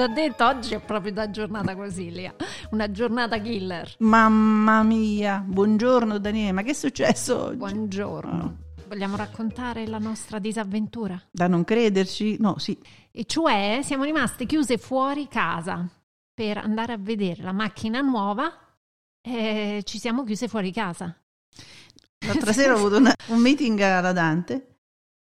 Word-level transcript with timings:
T'ho 0.00 0.08
detto, 0.08 0.46
oggi 0.46 0.72
è 0.72 0.80
proprio 0.80 1.12
una 1.12 1.28
giornata 1.28 1.76
così, 1.76 2.10
Lia. 2.10 2.34
Una 2.70 2.90
giornata 2.90 3.38
killer. 3.38 3.96
Mamma 3.98 4.82
mia, 4.82 5.44
buongiorno 5.46 6.16
Daniele, 6.16 6.52
ma 6.52 6.62
che 6.62 6.70
è 6.70 6.72
successo 6.72 7.38
oggi? 7.48 7.56
Buongiorno. 7.56 8.56
Vogliamo 8.88 9.16
raccontare 9.16 9.86
la 9.86 9.98
nostra 9.98 10.38
disavventura? 10.38 11.20
Da 11.30 11.48
non 11.48 11.64
crederci? 11.64 12.38
No, 12.40 12.56
sì. 12.56 12.78
E 13.10 13.26
cioè 13.26 13.80
siamo 13.82 14.04
rimaste 14.04 14.46
chiuse 14.46 14.78
fuori 14.78 15.28
casa 15.28 15.86
per 16.32 16.56
andare 16.56 16.94
a 16.94 16.98
vedere 16.98 17.42
la 17.42 17.52
macchina 17.52 18.00
nuova 18.00 18.50
e 19.20 19.82
ci 19.84 19.98
siamo 19.98 20.24
chiuse 20.24 20.48
fuori 20.48 20.72
casa. 20.72 21.14
L'altra 22.24 22.54
sera 22.56 22.72
ho 22.72 22.76
avuto 22.78 22.96
una- 22.96 23.12
un 23.26 23.38
meeting 23.38 23.78
alla 23.80 24.12
Dante, 24.12 24.78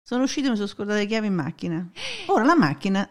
sono 0.04 0.24
uscito 0.24 0.48
e 0.48 0.50
mi 0.50 0.56
sono 0.58 0.68
scordata 0.68 1.00
le 1.00 1.06
chiavi 1.06 1.28
in 1.28 1.36
macchina. 1.36 1.90
Ora 2.26 2.44
la 2.44 2.58
macchina 2.58 3.10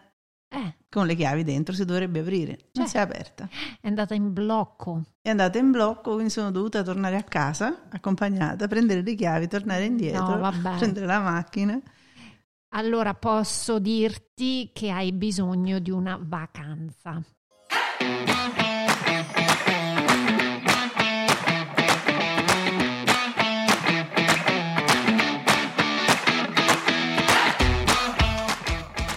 Eh, 0.49 0.75
con 0.89 1.05
le 1.05 1.15
chiavi 1.15 1.43
dentro 1.43 1.75
si 1.75 1.83
dovrebbe 1.83 2.19
aprire, 2.21 2.57
non 2.73 2.85
Cioè. 2.85 2.87
si 2.87 2.97
è 2.97 2.99
aperta. 2.99 3.49
è 3.81 3.87
andata 3.87 4.13
in 4.13 4.31
blocco. 4.31 5.03
È 5.21 5.29
andata 5.29 5.57
in 5.57 5.71
blocco, 5.71 6.13
quindi 6.13 6.29
sono 6.31 6.51
dovuta 6.51 6.83
tornare 6.83 7.17
a 7.17 7.23
casa, 7.23 7.87
accompagnata, 7.89 8.67
prendere 8.67 9.01
le 9.01 9.13
chiavi, 9.15 9.47
tornare 9.47 9.83
indietro, 9.85 10.37
No, 10.37 10.51
prendere 10.77 11.05
la 11.05 11.19
macchina. 11.19 11.79
Allora 12.69 13.13
posso 13.13 13.79
dirti 13.79 14.71
che 14.73 14.89
hai 14.91 15.11
bisogno 15.11 15.79
di 15.79 15.91
una 15.91 16.17
vacanza. 16.21 17.21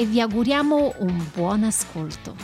e 0.00 0.06
vi 0.06 0.20
auguriamo 0.20 0.94
un 0.98 1.28
buon 1.34 1.64
ascolto. 1.64 2.36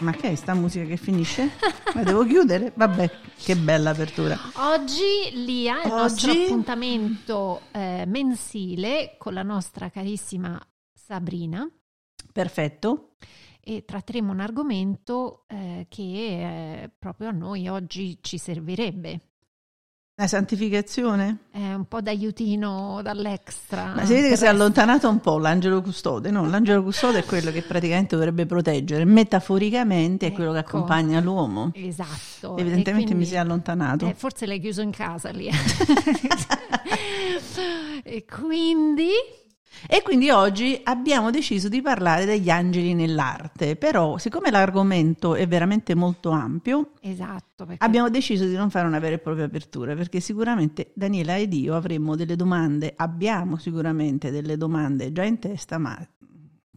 Ma 0.00 0.12
che 0.12 0.30
è 0.30 0.34
sta 0.34 0.54
musica 0.54 0.86
che 0.86 0.96
finisce? 0.96 1.50
Ma 1.94 2.02
devo 2.02 2.24
chiudere? 2.24 2.72
Vabbè, 2.74 3.10
che 3.36 3.54
bella 3.54 3.90
apertura. 3.90 4.36
Oggi 4.54 5.44
Lia 5.44 5.82
è 5.82 5.86
il 5.88 5.92
nostro 5.92 6.30
Oggi- 6.30 6.44
appuntamento 6.44 7.60
eh, 7.70 8.04
mensile 8.06 9.16
con 9.18 9.34
la 9.34 9.42
nostra 9.42 9.90
carissima 9.90 10.58
Sabrina 10.94 11.68
Perfetto. 12.32 13.16
E 13.64 13.84
tratteremo 13.84 14.32
un 14.32 14.40
argomento 14.40 15.44
eh, 15.48 15.86
che 15.88 16.02
eh, 16.02 16.90
proprio 16.98 17.28
a 17.28 17.32
noi 17.32 17.68
oggi 17.68 18.18
ci 18.20 18.36
servirebbe. 18.38 19.20
La 20.16 20.26
santificazione? 20.26 21.46
È 21.50 21.72
un 21.72 21.86
po' 21.86 22.02
d'aiutino 22.02 23.00
dall'extra. 23.02 23.94
Ma 23.94 24.04
si 24.04 24.12
vede 24.12 24.28
che 24.28 24.36
si 24.36 24.44
è 24.44 24.48
allontanato 24.48 25.08
un 25.08 25.20
po' 25.20 25.38
l'angelo 25.38 25.80
custode, 25.80 26.30
no? 26.30 26.46
L'angelo 26.48 26.82
custode 26.82 27.20
è 27.20 27.24
quello 27.24 27.50
che 27.50 27.62
praticamente 27.62 28.14
dovrebbe 28.14 28.44
proteggere, 28.44 29.04
metaforicamente 29.06 30.26
è 30.26 30.32
quello 30.32 30.52
che 30.52 30.58
Ecco. 30.58 30.76
accompagna 30.76 31.18
l'uomo. 31.20 31.70
Esatto. 31.74 32.58
Evidentemente 32.58 33.06
quindi- 33.12 33.14
mi 33.14 33.24
si 33.24 33.34
è 33.34 33.38
allontanato. 33.38 34.06
Eh, 34.06 34.14
forse 34.14 34.44
l'hai 34.46 34.60
chiuso 34.60 34.82
in 34.82 34.90
casa 34.90 35.30
lì. 35.30 35.48
e 38.04 38.24
quindi 38.26 39.08
E 39.86 40.02
quindi 40.02 40.30
oggi 40.30 40.80
abbiamo 40.84 41.30
deciso 41.30 41.68
di 41.68 41.82
parlare 41.82 42.24
degli 42.24 42.50
angeli 42.50 42.94
nell'arte, 42.94 43.76
però 43.76 44.18
siccome 44.18 44.50
l'argomento 44.50 45.34
è 45.34 45.46
veramente 45.46 45.94
molto 45.94 46.30
ampio, 46.30 46.92
esatto, 47.00 47.66
perché 47.66 47.84
abbiamo 47.84 48.08
deciso 48.08 48.44
di 48.44 48.54
non 48.54 48.70
fare 48.70 48.86
una 48.86 48.98
vera 48.98 49.16
e 49.16 49.18
propria 49.18 49.44
apertura, 49.44 49.94
perché 49.94 50.20
sicuramente 50.20 50.92
Daniela 50.94 51.36
ed 51.36 51.52
io 51.52 51.74
avremmo 51.74 52.16
delle 52.16 52.36
domande, 52.36 52.92
abbiamo 52.96 53.56
sicuramente 53.56 54.30
delle 54.30 54.56
domande 54.56 55.12
già 55.12 55.24
in 55.24 55.38
testa, 55.38 55.78
ma 55.78 56.06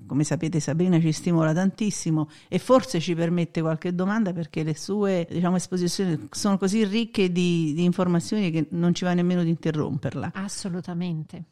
come 0.05 0.23
sapete 0.23 0.59
Sabrina 0.59 0.99
ci 0.99 1.11
stimola 1.11 1.53
tantissimo 1.53 2.29
e 2.47 2.59
forse 2.59 2.99
ci 2.99 3.15
permette 3.15 3.61
qualche 3.61 3.93
domanda 3.93 4.33
perché 4.33 4.63
le 4.63 4.75
sue 4.75 5.27
diciamo, 5.29 5.55
esposizioni 5.55 6.27
sono 6.31 6.57
così 6.57 6.85
ricche 6.85 7.31
di, 7.31 7.73
di 7.73 7.83
informazioni 7.83 8.51
che 8.51 8.67
non 8.71 8.93
ci 8.93 9.03
va 9.03 9.13
nemmeno 9.13 9.43
di 9.43 9.49
interromperla. 9.49 10.31
assolutamente. 10.35 11.45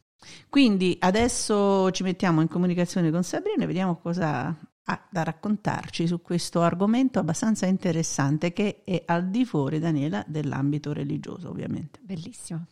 Quindi 0.50 0.96
adesso 1.00 1.92
ci 1.92 2.04
mettiamo 2.04 2.42
in 2.42 2.48
comunicazione 2.48 3.12
con 3.12 3.24
Sabrina 3.24 3.64
e 3.64 3.68
vediamo 3.68 3.98
cosa 3.98 4.56
ha 4.86 5.08
da 5.10 5.24
raccontarci 5.24 6.08
su 6.08 6.22
questo 6.22 6.62
argomento 6.62 7.20
abbastanza 7.20 7.66
interessante 7.66 8.52
che 8.52 8.84
è 8.84 9.04
al 9.06 9.30
di 9.30 9.46
fuori, 9.46 9.80
Daniela, 9.80 10.24
dell'ambito 10.28 10.92
religioso, 10.92 11.50
ovviamente. 11.50 12.00
Bellissimo. 12.02 12.66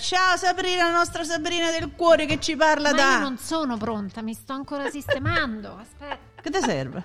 Ciao 0.00 0.36
Sabrina, 0.36 0.84
la 0.84 0.90
nostra 0.96 1.24
Sabrina 1.24 1.70
del 1.70 1.90
cuore 1.96 2.26
che 2.26 2.38
ci 2.40 2.54
parla 2.56 2.90
Ma 2.90 2.96
da... 2.96 3.12
io 3.12 3.18
non 3.20 3.38
sono 3.38 3.76
pronta, 3.76 4.20
mi 4.22 4.34
sto 4.34 4.52
ancora 4.52 4.90
sistemando. 4.90 5.78
Aspetta. 5.80 6.18
Che 6.42 6.50
ti 6.50 6.60
serve? 6.60 7.04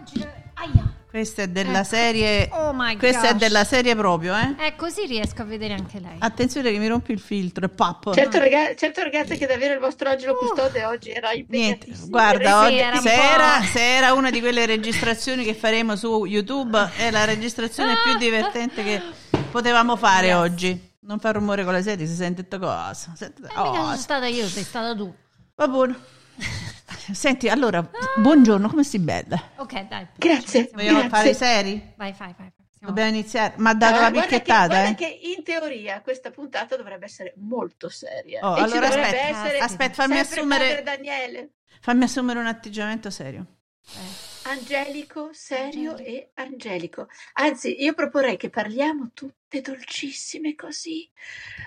Oggi- 0.00 0.26
Aia. 0.54 0.90
Questa 1.08 1.42
è 1.42 1.48
della 1.48 1.80
Ecco. 1.80 1.88
serie... 1.88 2.48
Oh 2.52 2.72
my 2.72 2.96
Questa 2.96 3.28
è 3.28 3.30
gosh. 3.32 3.38
della 3.40 3.64
serie 3.64 3.94
proprio, 3.94 4.34
eh? 4.34 4.54
Eh, 4.66 4.76
così 4.76 5.04
riesco 5.06 5.42
a 5.42 5.44
vedere 5.44 5.74
anche 5.74 6.00
lei. 6.00 6.16
Attenzione 6.18 6.70
che 6.72 6.78
mi 6.78 6.86
rompi 6.88 7.12
il 7.12 7.20
filtro, 7.20 7.66
e 7.66 7.68
pappo. 7.68 8.14
Certo, 8.14 8.38
raga- 8.38 8.74
certo, 8.74 9.02
ragazzi 9.02 9.36
che 9.36 9.46
davvero 9.46 9.74
il 9.74 9.80
vostro 9.80 10.08
angelo 10.08 10.34
custode 10.34 10.84
oggi 10.86 11.10
era 11.10 11.28
Niente, 11.30 11.50
impegnatissimo. 11.56 12.08
guarda, 12.08 12.60
Sì, 12.60 12.64
oggi, 12.66 12.76
era 12.78 12.96
se, 13.00 13.12
era, 13.12 13.60
se 13.62 13.94
era 13.96 14.12
una 14.14 14.30
di 14.30 14.40
quelle 14.40 14.64
registrazioni 14.64 15.44
che 15.44 15.52
faremo 15.54 15.96
su 15.96 16.24
YouTube, 16.24 16.90
è 16.96 17.10
la 17.10 17.24
registrazione 17.26 17.94
più 18.02 18.16
divertente 18.16 18.82
che 18.82 19.02
potevamo 19.50 19.96
fare 19.96 20.28
Yes. 20.28 20.36
oggi. 20.36 20.90
Non 21.04 21.18
fa 21.18 21.32
rumore 21.32 21.64
con 21.64 21.72
la 21.72 21.82
serie, 21.82 22.06
si 22.06 22.14
sente 22.14 22.44
sta 22.44 22.58
cosa. 22.58 23.12
Sente- 23.16 23.42
Eh, 23.42 23.46
mica 23.48 23.62
oh, 23.62 23.74
sono 23.74 23.96
stata 23.96 24.26
io, 24.26 24.46
sei 24.46 24.62
stata 24.62 24.94
tu. 24.94 25.12
va 25.56 25.68
buono. 25.68 25.96
Senti, 27.12 27.48
allora, 27.48 27.88
buongiorno, 28.16 28.68
come 28.68 28.84
stai 28.84 29.00
bella? 29.00 29.50
Ok, 29.56 29.88
dai. 29.88 30.06
Grazie. 30.16 30.70
Vogliamo 30.72 30.98
Grazie. 31.00 31.10
fare 31.10 31.28
i 31.30 31.34
seri? 31.34 31.92
Vai, 31.96 32.12
vai, 32.16 32.34
vai. 32.38 32.52
Siamo- 32.70 32.94
Dobbiamo 32.94 33.08
iniziare. 33.08 33.54
Ma 33.56 33.70
ha 33.70 33.74
dato 33.74 33.96
Ah, 33.96 34.00
la 34.02 34.10
guarda 34.10 34.20
che- 34.28 34.36
picchettata, 34.38 34.66
guarda 34.68 34.88
eh? 34.90 34.94
che 34.94 35.18
in 35.36 35.42
teoria 35.42 36.00
questa 36.02 36.30
puntata 36.30 36.76
dovrebbe 36.76 37.06
essere 37.06 37.34
molto 37.38 37.88
seria. 37.88 38.40
Oh, 38.48 38.54
E 38.54 38.58
ci 38.58 38.62
allora 38.64 38.88
dovrebbe 38.88 39.06
aspetta, 39.20 39.38
essere 39.40 39.58
aspetta, 39.58 39.92
fammi 39.94 40.14
sempre 40.14 40.36
assumere- 40.38 40.82
Daniele. 40.84 41.50
Fammi 41.80 42.04
assumere 42.04 42.38
un 42.38 42.46
atteggiamento 42.46 43.10
serio. 43.10 43.46
Eh, 43.84 44.50
Angelico, 44.50 45.30
serio 45.32 45.96
e 45.96 46.30
angelico. 46.34 47.08
Anzi, 47.34 47.82
io 47.82 47.92
proporrei 47.94 48.36
che 48.36 48.50
parliamo 48.50 49.10
tutte 49.52 49.60
dolcissime 49.60 50.54
così, 50.54 51.10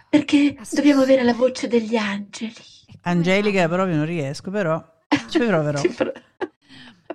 perché 0.09 0.57
dobbiamo 0.71 1.03
avere 1.03 1.21
la 1.21 1.33
voce 1.33 1.67
degli 1.67 1.95
angeli. 1.95 2.53
Angelica 3.01 3.67
proprio 3.67 3.95
non 3.95 4.05
riesco, 4.05 4.49
però 4.49 4.83
ci 5.29 5.37
proverò. 5.37 5.79
Ci 5.79 5.95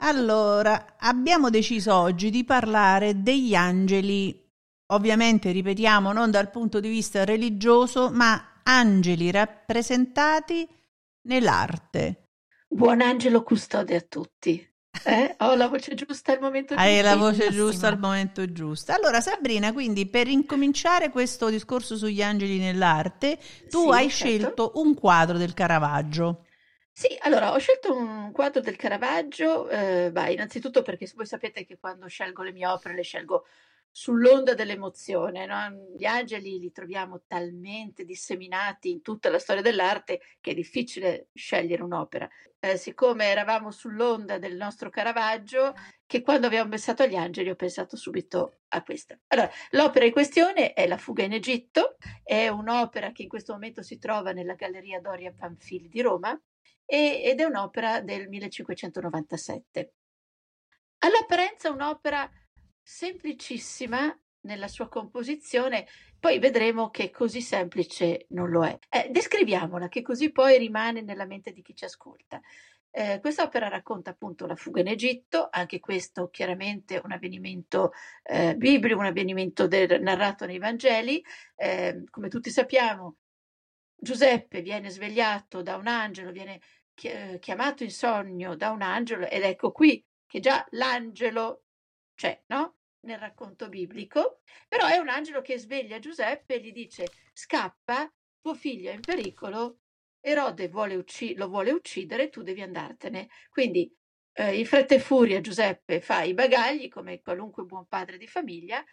Allora, 0.03 0.95
abbiamo 0.99 1.51
deciso 1.51 1.93
oggi 1.95 2.31
di 2.31 2.45
parlare 2.45 3.21
degli 3.21 3.55
angeli, 3.55 4.49
ovviamente 4.93 5.51
ripetiamo, 5.51 6.13
non 6.13 6.31
dal 6.31 6.51
punto 6.51 6.79
di 6.79 6.89
vista 6.89 7.25
religioso, 7.25 8.11
ma 8.11 8.61
angeli 8.63 9.31
rappresentati 9.33 10.67
nell'arte. 11.23 12.29
Buon 12.69 13.01
angelo 13.01 13.43
custode 13.43 13.97
a 13.97 14.01
tutti. 14.01 14.70
Eh? 15.05 15.35
Ho 15.39 15.55
la 15.55 15.69
voce 15.69 15.95
giusta 15.95 16.33
al 16.33 16.41
momento 16.41 16.75
giusto. 16.75 16.89
Hai 16.89 17.01
la 17.03 17.17
voce 17.17 17.51
giusta 17.51 17.89
al 17.89 17.99
momento 17.99 18.53
giusto. 18.53 18.93
Allora, 18.93 19.21
Sabrina, 19.21 19.73
quindi 19.73 20.07
per 20.07 20.29
incominciare 20.29 21.09
questo 21.09 21.49
discorso 21.49 21.97
sugli 21.97 22.23
angeli 22.23 22.59
nell'arte, 22.59 23.39
tu 23.71 23.85
Sì, 23.85 23.89
hai 23.91 24.11
certo. 24.11 24.15
scelto 24.15 24.73
un 24.75 24.95
quadro 24.95 25.39
del 25.39 25.55
Caravaggio. 25.55 26.45
Sì, 26.93 27.17
allora 27.21 27.53
ho 27.53 27.59
scelto 27.59 27.95
un 27.97 28.31
quadro 28.31 28.61
del 28.61 28.77
Caravaggio, 28.77 29.69
eh, 29.71 30.11
beh, 30.13 30.33
innanzitutto 30.33 30.83
perché 30.83 31.11
voi 31.15 31.25
sapete 31.25 31.65
che 31.65 31.79
quando 31.79 32.07
scelgo 32.09 32.43
le 32.43 32.53
mie 32.53 32.67
opere 32.67 32.95
le 32.95 33.03
scelgo 33.03 33.47
sull'onda 33.91 34.55
dell'emozione. 34.55 35.47
No? 35.47 35.95
Gli 35.97 36.05
angeli 36.05 36.59
li 36.59 36.73
troviamo 36.73 37.23
talmente 37.27 38.05
disseminati 38.05 38.91
in 38.91 39.03
tutta 39.03 39.31
la 39.31 39.39
storia 39.39 39.63
dell'arte 39.63 40.21
che 40.41 40.53
è 40.53 40.55
difficile 40.55 41.29
scegliere 41.35 41.83
un'opera. 41.83 42.29
Eh, 42.63 42.77
siccome 42.77 43.25
eravamo 43.25 43.71
sull'onda 43.71 44.39
del 44.39 44.57
nostro 44.57 44.91
Caravaggio, 44.91 45.75
che 46.07 46.21
quando 46.21 46.47
abbiamo 46.47 46.69
pensato 46.69 47.03
agli 47.03 47.17
angeli 47.17 47.49
ho 47.49 47.55
pensato 47.55 47.97
subito 47.97 48.61
a 48.69 48.83
questa. 48.83 49.19
Allora, 49.29 49.51
l'opera 49.71 50.05
in 50.05 50.13
questione 50.13 50.75
è 50.75 50.87
La 50.87 50.99
fuga 50.99 51.25
in 51.25 51.33
Egitto, 51.33 51.97
è 52.23 52.49
un'opera 52.49 53.13
che 53.13 53.23
in 53.23 53.29
questo 53.29 53.55
momento 53.55 53.83
si 53.83 53.99
trova 53.99 54.33
nella 54.33 54.55
Galleria 54.55 55.01
Doria 55.01 55.33
Panfili 55.33 55.89
di 55.89 56.03
Roma 56.03 56.39
e, 56.85 57.23
ed 57.25 57.41
è 57.41 57.45
un'opera 57.45 58.01
del 58.03 58.29
1597. 58.29 59.95
All'apparenza 60.99 61.71
un'opera 61.71 62.31
semplicissima 62.91 64.19
nella 64.41 64.67
sua 64.67 64.89
composizione, 64.89 65.87
poi 66.19 66.41
vedremo 66.41 66.91
che 66.91 67.11
così 67.11 67.41
semplice 67.41 68.27
non 68.31 68.51
lo 68.51 68.65
è. 68.65 68.77
Eh, 68.89 69.11
descriviamola, 69.11 69.89
che 69.89 70.03
così 70.03 70.33
poi 70.33 70.59
rimane 70.59 71.01
nella 71.01 71.25
mente 71.25 71.53
di 71.53 71.63
chi 71.63 71.75
ci 71.75 71.85
ascolta. 71.85 72.41
Eh, 72.91 73.21
quest'opera 73.21 73.69
racconta 73.69 74.11
appunto 74.11 74.45
la 74.45 74.57
fuga 74.57 74.81
in 74.81 74.89
Egitto, 74.89 75.47
anche 75.53 75.79
questo 75.79 76.31
chiaramente 76.31 77.01
un 77.03 77.13
avvenimento 77.13 77.93
eh, 78.25 78.57
biblico, 78.57 78.99
un 78.99 79.07
avvenimento 79.07 79.69
del, 79.69 80.03
narrato 80.03 80.45
nei 80.45 80.59
Vangeli. 80.59 81.25
Eh, 81.55 82.03
come 82.11 82.29
tutti 82.29 82.51
sappiamo, 82.51 83.19
Giuseppe 83.95 84.63
viene 84.63 84.91
svegliato 84.91 85.63
da 85.63 85.77
un 85.77 85.87
angelo, 85.87 86.33
viene 86.33 86.61
chiamato 86.93 87.85
in 87.85 87.91
sogno 87.91 88.57
da 88.57 88.71
un 88.71 88.83
angelo 88.83 89.27
ed 89.27 89.43
ecco 89.43 89.71
qui 89.71 90.05
che 90.27 90.41
già 90.41 90.67
l'angelo 90.71 91.63
c'è, 92.15 92.43
no? 92.49 92.80
Nel 93.03 93.19
racconto 93.19 93.69
biblico, 93.69 94.41
però 94.69 94.87
è 94.87 94.99
un 94.99 95.09
angelo 95.09 95.41
che 95.41 95.59
sveglia 95.59 95.99
Giuseppe 95.99 96.55
e 96.55 96.61
gli 96.61 96.73
dice 96.73 97.13
scappa, 97.33 98.13
tuo 98.41 98.55
figlio 98.55 98.91
è 98.91 98.95
in 98.95 99.05
pericolo, 99.05 99.79
Erode 100.21 100.69
vuole 100.69 100.97
ucc- 100.97 101.37
lo 101.37 101.49
vuole 101.49 101.73
uccidere, 101.73 102.29
tu 102.29 102.43
devi 102.43 102.61
andartene. 102.61 103.29
Quindi 103.49 103.91
eh, 104.35 104.59
in 104.59 104.67
fretta 104.67 104.95
e 104.95 104.99
furia 105.01 105.41
Giuseppe 105.41 106.01
fa 106.03 106.23
i 106.23 106.35
bagagli 106.35 106.89
come 106.89 107.21
qualunque 107.23 107.65
buon 107.65 107.87
padre 107.87 108.19
di 108.19 108.27
famiglia, 108.27 108.85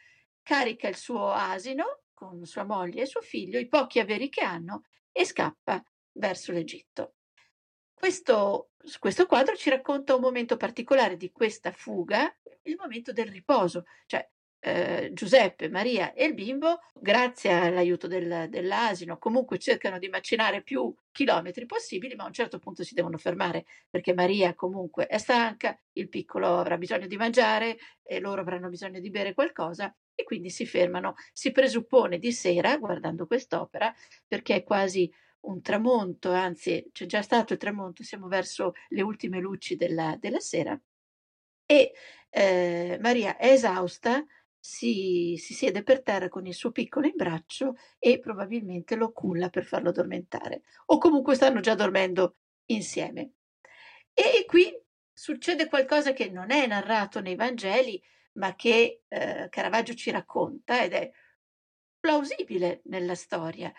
carica 0.42 0.88
il 0.88 0.96
suo 0.96 1.30
asino 1.32 2.04
con 2.14 2.46
sua 2.46 2.64
moglie 2.64 3.02
e 3.02 3.06
suo 3.06 3.22
figlio, 3.22 3.60
i 3.60 3.68
pochi 3.68 4.00
averi 4.00 4.30
che 4.30 4.42
hanno, 4.42 4.84
e 5.12 5.26
scappa 5.26 5.84
verso 6.14 6.54
l'Egitto. 6.54 7.17
Questo, 8.00 8.70
questo 9.00 9.26
quadro 9.26 9.56
ci 9.56 9.72
racconta 9.72 10.14
un 10.14 10.22
momento 10.22 10.56
particolare 10.56 11.18
di 11.18 11.32
questa 11.32 11.72
fuga, 11.72 12.32
il 12.64 12.76
momento 12.78 13.12
del 13.12 13.26
riposo, 13.28 13.86
cioè 14.06 14.30
eh, 14.60 15.10
Giuseppe, 15.14 15.68
Maria 15.68 16.14
e 16.14 16.26
il 16.26 16.36
bimbo, 16.36 16.80
grazie 16.94 17.52
all'aiuto 17.52 18.06
del, 18.06 18.50
dell'asino, 18.50 19.18
comunque 19.18 19.58
cercano 19.58 19.98
di 19.98 20.10
macinare 20.10 20.62
più 20.62 20.94
chilometri 21.12 21.66
possibili, 21.66 22.14
ma 22.14 22.24
a 22.24 22.28
un 22.28 22.34
certo 22.34 22.60
punto 22.60 22.84
si 22.84 22.94
devono 22.94 23.18
fermare 23.18 23.66
perché 23.90 24.14
Maria 24.14 24.54
comunque 24.54 25.08
è 25.08 25.18
stanca, 25.18 25.76
il 25.94 26.08
piccolo 26.08 26.60
avrà 26.60 26.78
bisogno 26.78 27.08
di 27.08 27.18
mangiare 27.18 27.78
e 28.04 28.20
loro 28.20 28.42
avranno 28.42 28.70
bisogno 28.70 29.00
di 29.00 29.10
bere 29.10 29.34
qualcosa 29.34 29.94
e 30.14 30.24
quindi 30.24 30.52
si 30.52 30.68
fermano. 30.68 31.16
Si 31.34 31.52
presuppone 31.52 32.20
di 32.20 32.32
sera, 32.32 32.78
guardando 32.78 33.26
quest'opera, 33.26 33.94
perché 34.28 34.56
è 34.56 34.64
quasi 34.64 35.12
un 35.48 35.62
tramonto, 35.62 36.32
anzi 36.32 36.90
c'è 36.92 37.06
già 37.06 37.22
stato 37.22 37.54
il 37.54 37.60
tramonto, 37.60 38.04
siamo 38.04 38.28
verso 38.28 38.74
le 38.90 39.02
ultime 39.02 39.40
luci 39.40 39.76
della, 39.76 40.16
della 40.20 40.40
sera 40.40 40.80
e 41.66 41.94
eh, 42.30 42.98
Maria 43.02 43.38
è 43.38 43.52
esausta, 43.52 44.26
si, 44.60 45.36
si, 45.38 45.54
siede 45.54 45.84
per 45.84 46.02
terra 46.02 46.30
con 46.30 46.46
il 46.46 46.54
suo 46.54 46.72
piccolo 46.72 47.06
in 47.06 47.14
braccio 47.16 47.76
e 48.00 48.20
probabilmente 48.20 48.96
lo 48.96 49.12
culla 49.12 49.50
per 49.50 49.66
farlo 49.66 49.90
addormentare 49.90 50.64
o 50.88 50.98
comunque 50.98 51.36
stanno 51.36 51.60
già 51.60 51.76
dormendo 51.76 52.38
insieme. 52.68 53.34
E 54.14 54.46
qui 54.48 54.74
succede 55.14 55.68
qualcosa 55.68 56.14
che 56.14 56.30
non 56.30 56.52
è 56.52 56.66
narrato 56.68 57.20
nei 57.22 57.36
Vangeli, 57.36 58.02
ma 58.34 58.56
che 58.56 59.04
eh, 59.08 59.48
Caravaggio 59.50 59.94
ci 59.94 60.10
racconta 60.10 60.84
ed 60.84 60.94
è 60.94 61.12
plausibile 62.00 62.82
nella 62.86 63.16
storia. 63.16 63.72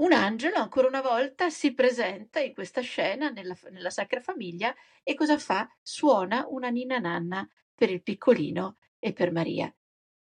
Un 0.00 0.12
angelo, 0.12 0.56
ancora 0.56 0.88
una 0.88 1.02
volta, 1.02 1.50
si 1.50 1.74
presenta 1.74 2.40
in 2.40 2.54
questa 2.54 2.80
scena 2.80 3.28
nella, 3.28 3.54
nella 3.70 3.90
Sacra 3.90 4.20
Famiglia 4.20 4.74
e 5.02 5.14
cosa 5.14 5.38
fa? 5.38 5.68
Suona 5.82 6.46
una 6.48 6.70
ninna 6.70 6.98
nanna 6.98 7.46
per 7.74 7.90
il 7.90 8.02
piccolino 8.02 8.78
e 8.98 9.12
per 9.12 9.30
Maria. 9.30 9.70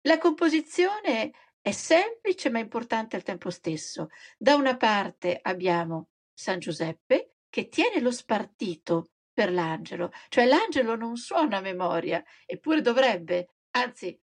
La 0.03 0.17
composizione 0.17 1.31
è 1.61 1.73
semplice 1.73 2.49
ma 2.49 2.59
importante 2.59 3.17
al 3.17 3.23
tempo 3.23 3.51
stesso. 3.51 4.09
Da 4.39 4.55
una 4.55 4.79
parte 4.79 5.39
abbiamo 5.43 6.09
San 6.33 6.59
Giuseppe 6.59 7.35
che 7.51 7.69
tiene 7.69 8.01
lo 8.01 8.13
spartito 8.13 9.11
per 9.31 9.53
l'angelo, 9.53 10.11
cioè 10.31 10.47
l'angelo 10.47 10.97
non 10.97 11.17
suona 11.17 11.59
a 11.59 11.61
memoria, 11.61 12.25
eppure 12.47 12.81
dovrebbe, 12.81 13.49
anzi 13.73 14.19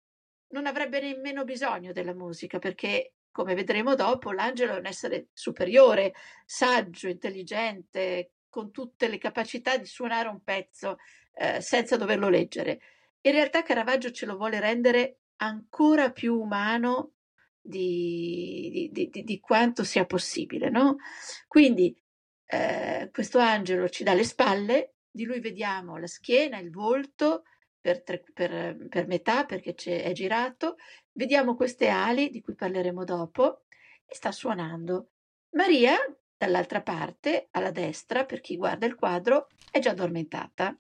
non 0.47 0.65
avrebbe 0.65 0.99
nemmeno 0.99 1.44
bisogno 1.44 1.91
della 1.91 2.15
musica 2.15 2.57
perché 2.57 3.13
come 3.33 3.56
vedremo 3.56 3.95
dopo, 3.95 4.31
l'angelo 4.31 4.75
è 4.75 4.77
un 4.80 4.85
essere 4.85 5.27
superiore, 5.33 6.13
saggio, 6.45 7.09
intelligente, 7.09 8.31
con 8.47 8.71
tutte 8.71 9.09
le 9.09 9.18
capacità 9.18 9.75
di 9.75 9.85
suonare 9.85 10.30
un 10.30 10.44
pezzo 10.44 10.97
eh, 11.33 11.59
senza 11.59 11.97
doverlo 11.97 12.30
leggere. 12.30 12.80
In 13.21 13.31
realtà 13.31 13.63
Caravaggio 13.63 14.12
ce 14.12 14.27
lo 14.27 14.38
vuole 14.38 14.59
rendere 14.59 15.18
ancora 15.38 16.12
più 16.12 16.39
umano 16.39 17.13
di, 17.59 18.89
di, 18.91 19.09
di, 19.09 19.24
di 19.24 19.39
quanto 19.39 19.83
sia 19.83 20.06
possibile. 20.06 20.69
No? 20.69 20.97
Quindi 21.47 21.97
eh, 22.45 23.09
questo 23.12 23.39
angelo 23.39 23.89
ci 23.89 24.03
dà 24.03 24.13
le 24.13 24.24
spalle, 24.24 24.94
di 25.09 25.24
lui 25.24 25.39
vediamo 25.39 25.97
la 25.97 26.07
schiena, 26.07 26.59
il 26.59 26.69
volto, 26.69 27.44
per, 27.83 28.01
tre, 28.03 28.24
per, 28.33 28.88
per 28.88 29.07
metà 29.07 29.45
perché 29.45 29.74
è 29.74 30.12
girato. 30.13 30.77
Vediamo 31.13 31.56
queste 31.56 31.89
ali 31.89 32.30
di 32.30 32.42
cui 32.42 32.56
parleremo 32.56 33.04
dopo 33.04 33.63
e 34.06 34.15
sta 34.15 34.31
suonando. 34.31 35.10
Maria, 35.51 35.95
dall'altra 36.36 36.81
parte, 36.81 37.48
alla 37.51 37.71
destra, 37.71 38.25
per 38.25 38.42
chi 38.42 38.57
guarda 38.57 38.85
il 38.85 38.95
quadro, 38.95 39.47
è 39.71 39.80
già 39.80 39.92
addormentata. 39.92 40.76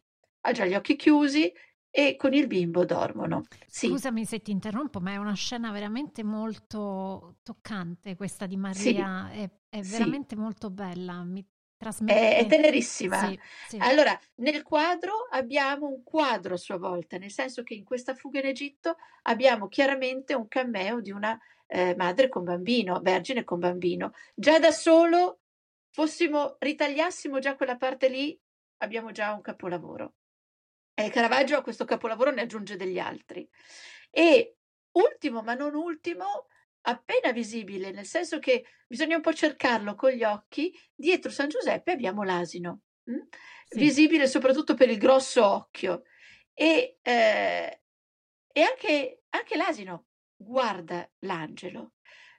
Ha 0.45 0.51
già 0.51 0.65
gli 0.65 0.73
occhi 0.73 0.95
chiusi 0.95 1.51
e 1.95 2.15
con 2.15 2.33
il 2.33 2.47
bimbo 2.47 2.85
dormono. 2.85 3.43
Sì. 3.67 3.87
Scusami 3.87 4.25
se 4.25 4.41
ti 4.41 4.49
interrompo, 4.49 4.99
ma 4.99 5.11
è 5.11 5.17
una 5.17 5.35
scena 5.35 5.71
veramente 5.71 6.23
molto 6.23 7.35
toccante 7.43 8.15
questa 8.15 8.47
di 8.47 8.57
Maria, 8.57 9.29
sì. 9.31 9.39
è, 9.39 9.49
è, 9.69 9.81
veramente 9.81 10.35
sì. 10.35 10.41
molto 10.41 10.71
bella, 10.71 11.23
mi 11.23 11.45
Trasmette... 11.83 12.37
È, 12.37 12.45
tenerissima. 12.47 13.27
Sì, 13.27 13.39
sì. 13.67 13.77
Allora, 13.79 14.17
nel 14.35 14.63
quadro 14.63 15.27
abbiamo 15.31 15.87
un 15.87 16.03
quadro 16.03 16.55
a 16.55 16.57
sua 16.57 16.77
volta, 16.77 17.17
nel 17.17 17.31
senso 17.31 17.63
che 17.63 17.73
in 17.73 17.83
questa 17.83 18.15
fuga 18.15 18.39
in 18.39 18.47
Egitto 18.47 18.97
abbiamo 19.23 19.67
chiaramente 19.67 20.33
un 20.33 20.47
cameo 20.47 21.01
di 21.01 21.11
una 21.11 21.39
eh, 21.67 21.95
madre 21.95 22.29
con 22.29 22.43
bambino, 22.43 22.99
vergine 23.01 23.43
con 23.43 23.59
bambino. 23.59 24.13
Già 24.33 24.59
da 24.59 24.71
solo, 24.71 25.41
fossimo, 25.89 26.55
ritagliassimo 26.59 27.39
già 27.39 27.55
quella 27.55 27.77
parte 27.77 28.07
lì, 28.07 28.39
abbiamo 28.77 29.11
già 29.11 29.33
un 29.33 29.41
capolavoro. 29.41 30.13
E 30.93 31.09
Caravaggio 31.09 31.57
a 31.57 31.63
questo 31.63 31.85
capolavoro 31.85 32.31
ne 32.31 32.41
aggiunge 32.41 32.75
degli 32.75 32.99
altri. 32.99 33.47
E 34.11 34.57
ultimo, 34.91 35.41
ma 35.41 35.55
non 35.55 35.73
ultimo, 35.73 36.47
appena 36.83 37.31
visibile, 37.31 37.91
nel 37.91 38.05
senso 38.05 38.39
che 38.39 38.65
bisogna 38.87 39.15
un 39.15 39.21
po' 39.21 39.33
cercarlo 39.33 39.95
con 39.95 40.11
gli 40.11 40.23
occhi, 40.23 40.73
dietro 40.93 41.29
San 41.31 41.49
Giuseppe 41.49 41.91
abbiamo 41.91 42.23
l'asino? 42.23 42.81
Mm? 43.09 43.19
Sì. 43.65 43.79
visibile 43.79 44.27
soprattutto 44.27 44.75
per 44.75 44.89
il 44.89 44.97
grosso 44.97 45.45
occhio. 45.45 46.03
E, 46.53 46.99
eh, 47.01 47.81
e 48.51 48.61
anche, 48.61 49.23
anche 49.29 49.55
l'asino 49.55 50.05
guarda 50.35 51.09
l'angelo, 51.19 51.93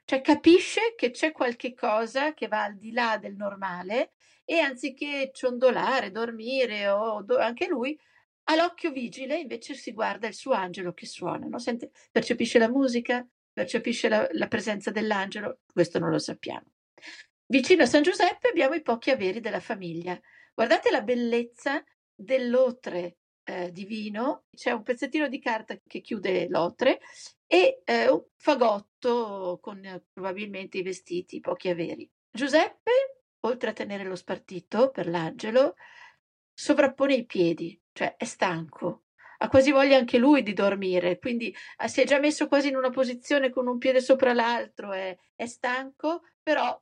cioè 0.05 0.21
capisce 0.21 0.93
che 0.95 1.11
c'è 1.11 1.31
qualche 1.31 1.73
cosa 1.73 2.33
che 2.33 2.47
va 2.47 2.63
al 2.63 2.77
di 2.77 2.91
là 2.91 3.17
del 3.17 3.35
normale 3.35 4.13
e 4.45 4.59
anziché 4.59 5.31
ciondolare, 5.33 6.11
dormire 6.11 6.87
o 6.87 7.23
do- 7.23 7.37
anche 7.37 7.67
lui 7.67 7.99
ha 8.47 8.55
l'occhio 8.55 8.91
vigile, 8.91 9.39
invece 9.39 9.73
si 9.73 9.91
guarda 9.91 10.27
il 10.27 10.35
suo 10.35 10.53
angelo 10.53 10.93
che 10.93 11.07
suona, 11.07 11.47
no? 11.47 11.57
Sente, 11.57 11.91
percepisce 12.11 12.59
la 12.59 12.69
musica, 12.69 13.27
percepisce 13.55 14.09
la, 14.09 14.27
la 14.33 14.47
presenza 14.47 14.91
dell'angelo? 14.91 15.61
Questo 15.71 15.97
non 15.97 16.09
lo 16.09 16.19
sappiamo. 16.19 16.65
Vicino 17.47 17.83
a 17.83 17.85
San 17.85 18.03
Giuseppe 18.03 18.49
abbiamo 18.49 18.75
i 18.75 18.81
pochi 18.81 19.11
averi 19.11 19.39
della 19.39 19.61
famiglia. 19.61 20.19
Guardate 20.53 20.91
la 20.91 21.01
bellezza 21.01 21.81
dell'otre 22.13 23.17
eh, 23.45 23.71
divino, 23.71 24.45
c'è 24.53 24.71
un 24.71 24.83
pezzettino 24.83 25.29
di 25.29 25.39
carta 25.39 25.79
che 25.87 26.01
chiude 26.01 26.47
l'otre 26.49 26.99
e 27.47 27.81
eh, 27.85 28.09
un 28.09 28.23
fagotto 28.35 29.59
con 29.61 29.83
eh, 29.85 30.03
probabilmente 30.11 30.79
i 30.79 30.83
vestiti, 30.83 31.37
i 31.37 31.41
pochi 31.41 31.69
averi. 31.69 32.09
Giuseppe, 32.29 32.91
oltre 33.41 33.69
a 33.69 33.73
tenere 33.73 34.03
lo 34.03 34.15
spartito 34.15 34.89
per 34.89 35.07
l'angelo, 35.07 35.75
sovrappone 36.53 37.13
i 37.13 37.25
piedi, 37.25 37.79
cioè 37.93 38.15
è 38.17 38.25
stanco, 38.25 39.04
ha 39.45 39.47
quasi 39.49 39.71
voglia 39.71 39.97
anche 39.97 40.17
lui 40.17 40.43
di 40.43 40.53
dormire, 40.53 41.19
quindi 41.19 41.55
eh, 41.77 41.87
si 41.87 42.01
è 42.01 42.05
già 42.05 42.19
messo 42.19 42.47
quasi 42.47 42.69
in 42.69 42.75
una 42.75 42.89
posizione 42.89 43.49
con 43.49 43.67
un 43.67 43.77
piede 43.77 44.01
sopra 44.01 44.33
l'altro, 44.33 44.91
è, 44.91 45.15
è 45.35 45.45
stanco, 45.45 46.23
però 46.41 46.79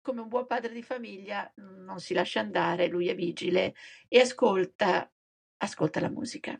come 0.00 0.20
un 0.20 0.28
buon 0.28 0.46
padre 0.46 0.72
di 0.72 0.82
famiglia 0.82 1.50
non 1.56 1.98
si 1.98 2.14
lascia 2.14 2.40
andare, 2.40 2.86
lui 2.86 3.08
è 3.08 3.14
vigile 3.14 3.74
e 4.08 4.20
ascolta, 4.20 5.10
ascolta 5.58 6.00
la 6.00 6.10
musica. 6.10 6.58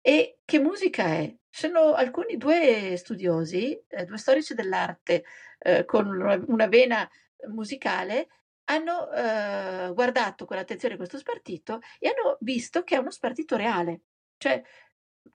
E 0.00 0.38
che 0.44 0.58
musica 0.58 1.04
è? 1.04 1.34
Sono 1.48 1.92
alcuni 1.94 2.36
due 2.36 2.96
studiosi, 2.96 3.78
eh, 3.88 4.04
due 4.04 4.18
storici 4.18 4.54
dell'arte 4.54 5.24
eh, 5.58 5.84
con 5.84 6.06
una, 6.06 6.66
vena 6.66 7.08
musicale, 7.48 8.28
hanno 8.64 9.10
eh, 9.12 9.92
guardato 9.92 10.46
con 10.46 10.56
attenzione 10.56 10.96
questo 10.96 11.18
spartito 11.18 11.80
e 11.98 12.08
hanno 12.08 12.38
visto 12.40 12.82
che 12.84 12.96
è 12.96 12.98
uno 12.98 13.10
spartito 13.10 13.56
reale. 13.56 14.00
Cioè, 14.36 14.62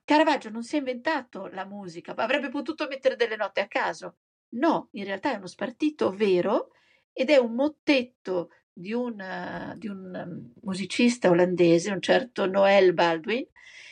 Caravaggio 0.04 0.50
non 0.50 0.62
si 0.62 0.76
è 0.76 0.78
inventato 0.78 1.46
la 1.48 1.64
musica, 1.64 2.14
avrebbe 2.14 2.48
potuto 2.48 2.86
mettere 2.88 3.16
delle 3.16 3.36
note 3.36 3.60
a 3.60 3.68
caso. 3.68 4.16
No, 4.50 4.88
in 4.92 5.04
realtà 5.04 5.32
è 5.32 5.36
uno 5.36 5.46
spartito 5.46 6.10
vero 6.10 6.70
ed 7.12 7.30
è 7.30 7.36
un 7.36 7.54
mottetto 7.54 8.50
di 8.72 8.92
un, 8.92 9.20
uh, 9.20 9.76
di 9.76 9.88
un 9.88 10.12
um, 10.14 10.52
musicista 10.62 11.28
olandese, 11.30 11.92
un 11.92 12.00
certo 12.00 12.46
Noel 12.46 12.94
Baldwin, 12.94 13.46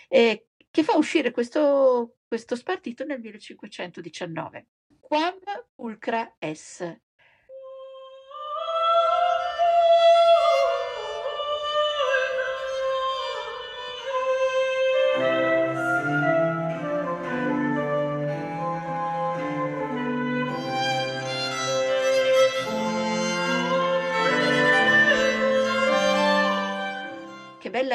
eh, 0.08 0.46
che 0.70 0.82
fa 0.82 0.96
uscire 0.96 1.30
questo, 1.30 2.16
questo 2.26 2.56
spartito 2.56 3.04
nel 3.04 3.20
1519. 3.20 4.66
Quam 5.00 5.38
pulcra 5.74 6.36
es, 6.38 6.82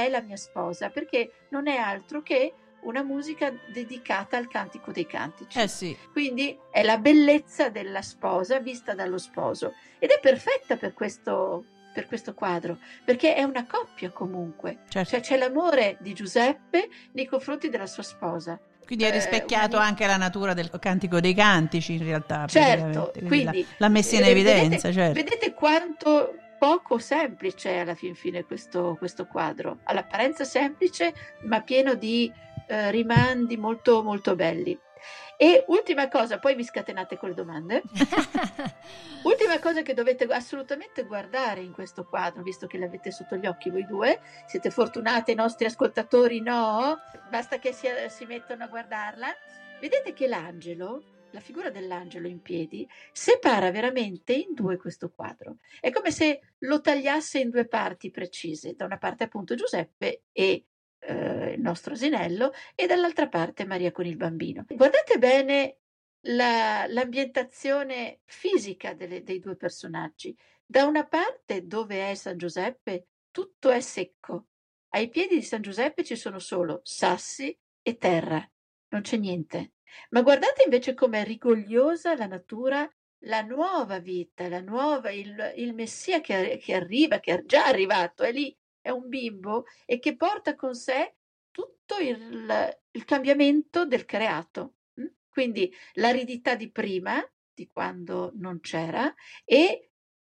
è 0.06 0.10
la 0.10 0.22
mia 0.22 0.38
sposa, 0.38 0.90
perché 0.90 1.32
non 1.50 1.68
è 1.68 1.78
altro 1.78 2.22
che 2.22 2.54
una 2.84 3.04
musica 3.04 3.54
dedicata 3.72 4.38
al 4.38 4.48
cantico 4.48 4.92
dei 4.92 5.06
cantici. 5.06 5.60
Eh 5.60 5.68
sì. 5.68 5.98
Quindi 6.12 6.58
è 6.72 6.84
la 6.84 6.98
bellezza 6.98 7.70
della 7.70 8.02
sposa 8.02 8.60
vista 8.60 8.94
dallo 8.94 9.18
sposo 9.18 9.74
ed 10.00 10.10
è 10.10 10.20
perfetta 10.20 10.78
per 10.78 10.94
questo, 10.94 11.66
per 11.94 12.08
questo 12.08 12.34
quadro, 12.34 12.78
perché 13.04 13.36
è 13.36 13.44
una 13.44 13.66
coppia 13.66 14.10
comunque. 14.12 14.80
Certo. 14.90 15.10
Cioè 15.10 15.22
c'è 15.22 15.38
l'amore 15.38 15.98
di 16.00 16.14
Giuseppe 16.14 16.90
nei 17.14 17.26
confronti 17.26 17.70
della 17.70 17.88
sua 17.88 18.04
sposa. 18.04 18.60
Quindi 18.86 19.06
è 19.06 19.08
eh, 19.08 19.12
rispecchiato 19.12 19.78
eh, 19.78 19.82
anche 19.82 20.06
la 20.06 20.18
natura 20.18 20.54
del 20.54 20.70
cantico 20.78 21.22
dei 21.22 21.34
cantici 21.34 21.94
in 21.94 22.04
realtà. 22.04 22.46
Certo, 22.48 23.12
quindi, 23.14 23.28
quindi 23.28 23.68
l'ha 23.78 23.88
messa 23.88 24.18
in 24.18 24.24
evidenza. 24.26 24.90
Vedete, 24.90 24.94
certo. 24.94 25.14
vedete 25.14 25.54
quanto 25.54 26.36
poco 26.64 26.98
semplice 26.98 27.80
alla 27.80 27.94
fin 27.94 28.16
fine 28.16 28.46
questo, 28.46 28.96
questo 28.98 29.26
quadro, 29.26 29.80
all'apparenza 29.84 30.46
semplice 30.46 31.14
ma 31.42 31.60
pieno 31.60 31.94
di 31.94 32.32
eh, 32.68 32.90
rimandi 32.90 33.58
molto 33.58 34.02
molto 34.02 34.34
belli. 34.34 34.80
E 35.36 35.66
ultima 35.68 36.08
cosa, 36.08 36.40
poi 36.40 36.56
vi 36.56 36.64
scatenate 36.64 37.18
con 37.18 37.28
le 37.28 37.36
domande. 37.36 37.82
ultima 39.24 39.60
cosa 39.60 39.82
che 39.82 39.94
dovete 39.94 40.24
assolutamente 40.24 41.04
guardare 41.04 41.60
in 41.60 41.74
questo 41.74 42.06
quadro, 42.06 42.42
visto 42.44 42.66
che 42.66 42.78
l'avete 42.78 43.12
sotto 43.12 43.36
gli 43.36 43.46
occhi 43.46 43.70
voi 43.70 43.86
due, 43.86 44.22
siete 44.46 44.70
fortunati, 44.70 45.32
i 45.32 45.36
nostri 45.36 45.66
ascoltatori 45.66 46.40
no, 46.40 46.98
basta 47.30 47.60
che 47.60 47.74
si, 47.74 47.90
si 48.08 48.24
mettano 48.24 48.64
a 48.64 48.68
guardarla. 48.68 49.28
Vedete 49.82 50.14
che 50.14 50.30
l'angelo 50.30 51.04
la 51.34 51.40
figura 51.40 51.70
dell'angelo 51.70 52.28
in 52.28 52.42
piedi 52.42 52.88
separa 53.12 53.72
veramente 53.72 54.34
in 54.34 54.54
due 54.54 54.78
questo 54.78 55.12
quadro. 55.12 55.58
È 55.80 55.92
come 55.92 56.12
se 56.12 56.40
lo 56.60 56.80
tagliasse 56.80 57.40
in 57.40 57.50
due 57.50 57.68
parti 57.68 58.12
precise, 58.12 58.76
da 58.76 58.86
una 58.86 58.98
parte 58.98 59.26
appunto 59.26 59.56
Giuseppe 59.56 60.24
e 60.32 60.66
eh, 61.00 61.54
il 61.54 61.62
nostro 61.62 61.94
asinello 61.94 62.52
e 62.76 62.86
dall'altra 62.86 63.28
parte 63.28 63.66
Maria 63.66 63.92
con 63.92 64.06
il 64.06 64.16
bambino. 64.16 64.66
Guardate 64.68 65.18
bene 65.18 65.78
la, 66.28 66.86
l'ambientazione 66.88 68.22
fisica 68.26 68.94
delle, 68.94 69.24
dei 69.24 69.40
due 69.40 69.56
personaggi. 69.56 70.36
Da 70.66 70.86
una 70.86 71.06
parte 71.06 71.66
dove 71.66 72.10
è 72.10 72.16
San 72.16 72.38
Giuseppe 72.38 73.08
tutto 73.32 73.72
è 73.72 73.82
secco, 73.82 74.50
ai 74.90 75.10
piedi 75.10 75.36
di 75.36 75.42
San 75.42 75.62
Giuseppe 75.62 76.04
ci 76.04 76.16
sono 76.16 76.38
solo 76.38 76.82
sassi 76.84 77.58
e 77.82 77.98
terra, 77.98 78.48
non 78.90 79.02
c'è 79.02 79.18
niente. 79.18 79.72
Ma 80.10 80.22
guardate 80.22 80.64
invece 80.64 80.94
com'è 80.94 81.24
rigogliosa 81.24 82.16
la 82.16 82.28
natura, 82.28 82.90
la 83.26 83.42
nuova 83.42 84.00
vita, 84.00 84.48
la 84.48 84.62
nuova, 84.62 85.12
il, 85.12 85.54
il 85.58 85.74
Messia 85.74 86.22
che, 86.22 86.60
che 86.62 86.74
arriva, 86.74 87.20
che 87.20 87.34
è 87.34 87.44
già 87.46 87.66
arrivato, 87.66 88.24
è 88.24 88.32
lì, 88.32 88.56
è 88.82 88.90
un 88.90 89.08
bimbo 89.08 89.66
e 89.86 90.00
che 90.00 90.16
porta 90.16 90.56
con 90.56 90.76
sé 90.76 91.16
tutto 91.52 91.98
il, 92.00 92.78
il 92.92 93.06
cambiamento 93.06 93.86
del 93.86 94.06
creato. 94.06 94.76
Mm? 95.00 95.06
Quindi 95.30 95.74
l'aridità 95.94 96.56
di 96.56 96.70
prima, 96.72 97.24
di 97.54 97.70
quando 97.72 98.32
non 98.36 98.60
c'era, 98.60 99.14
e 99.46 99.90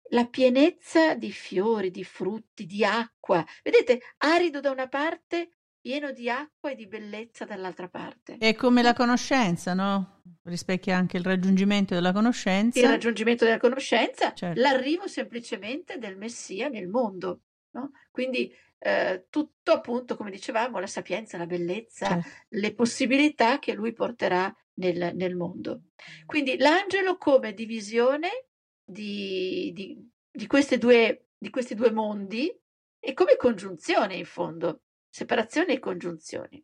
la 0.09 0.27
pienezza 0.27 1.15
di 1.15 1.31
fiori, 1.31 1.91
di 1.91 2.03
frutti, 2.03 2.65
di 2.65 2.83
acqua. 2.83 3.45
Vedete, 3.63 4.01
arido 4.17 4.59
da 4.59 4.71
una 4.71 4.87
parte, 4.87 5.51
pieno 5.81 6.11
di 6.11 6.29
acqua 6.29 6.71
e 6.71 6.75
di 6.75 6.87
bellezza 6.87 7.43
dall'altra 7.43 7.89
parte. 7.89 8.37
È 8.37 8.53
come 8.53 8.83
la 8.83 8.93
conoscenza, 8.93 9.73
no? 9.73 10.21
Rispecchia 10.43 10.95
anche 10.95 11.17
il 11.17 11.23
raggiungimento 11.23 11.95
della 11.95 12.13
conoscenza. 12.13 12.79
Il 12.79 12.87
raggiungimento 12.87 13.45
della 13.45 13.57
conoscenza, 13.57 14.33
certo. 14.33 14.61
l'arrivo 14.61 15.07
semplicemente 15.07 15.97
del 15.97 16.17
Messia 16.17 16.69
nel 16.69 16.87
mondo, 16.87 17.41
no? 17.71 17.91
Quindi 18.11 18.53
eh, 18.77 19.25
tutto 19.29 19.71
appunto, 19.71 20.15
come 20.15 20.29
dicevamo, 20.29 20.79
la 20.79 20.87
sapienza, 20.87 21.37
la 21.37 21.47
bellezza, 21.47 22.07
certo. 22.07 22.29
le 22.49 22.73
possibilità 22.75 23.57
che 23.57 23.73
lui 23.73 23.91
porterà 23.91 24.55
nel, 24.75 25.15
nel, 25.15 25.35
mondo. 25.35 25.85
Quindi 26.25 26.57
l'angelo 26.57 27.17
come 27.17 27.53
divisione 27.53 28.45
di, 28.83 29.71
di, 29.73 30.09
di, 30.31 30.47
due, 30.77 31.25
di 31.37 31.49
questi 31.49 31.73
due 31.73 31.91
mondi 31.91 32.55
e 32.99 33.13
come 33.13 33.35
congiunzione 33.35 34.15
in 34.15 34.25
fondo 34.25 34.81
separazioni 35.11 35.73
e 35.73 35.79
congiunzioni. 35.79 36.63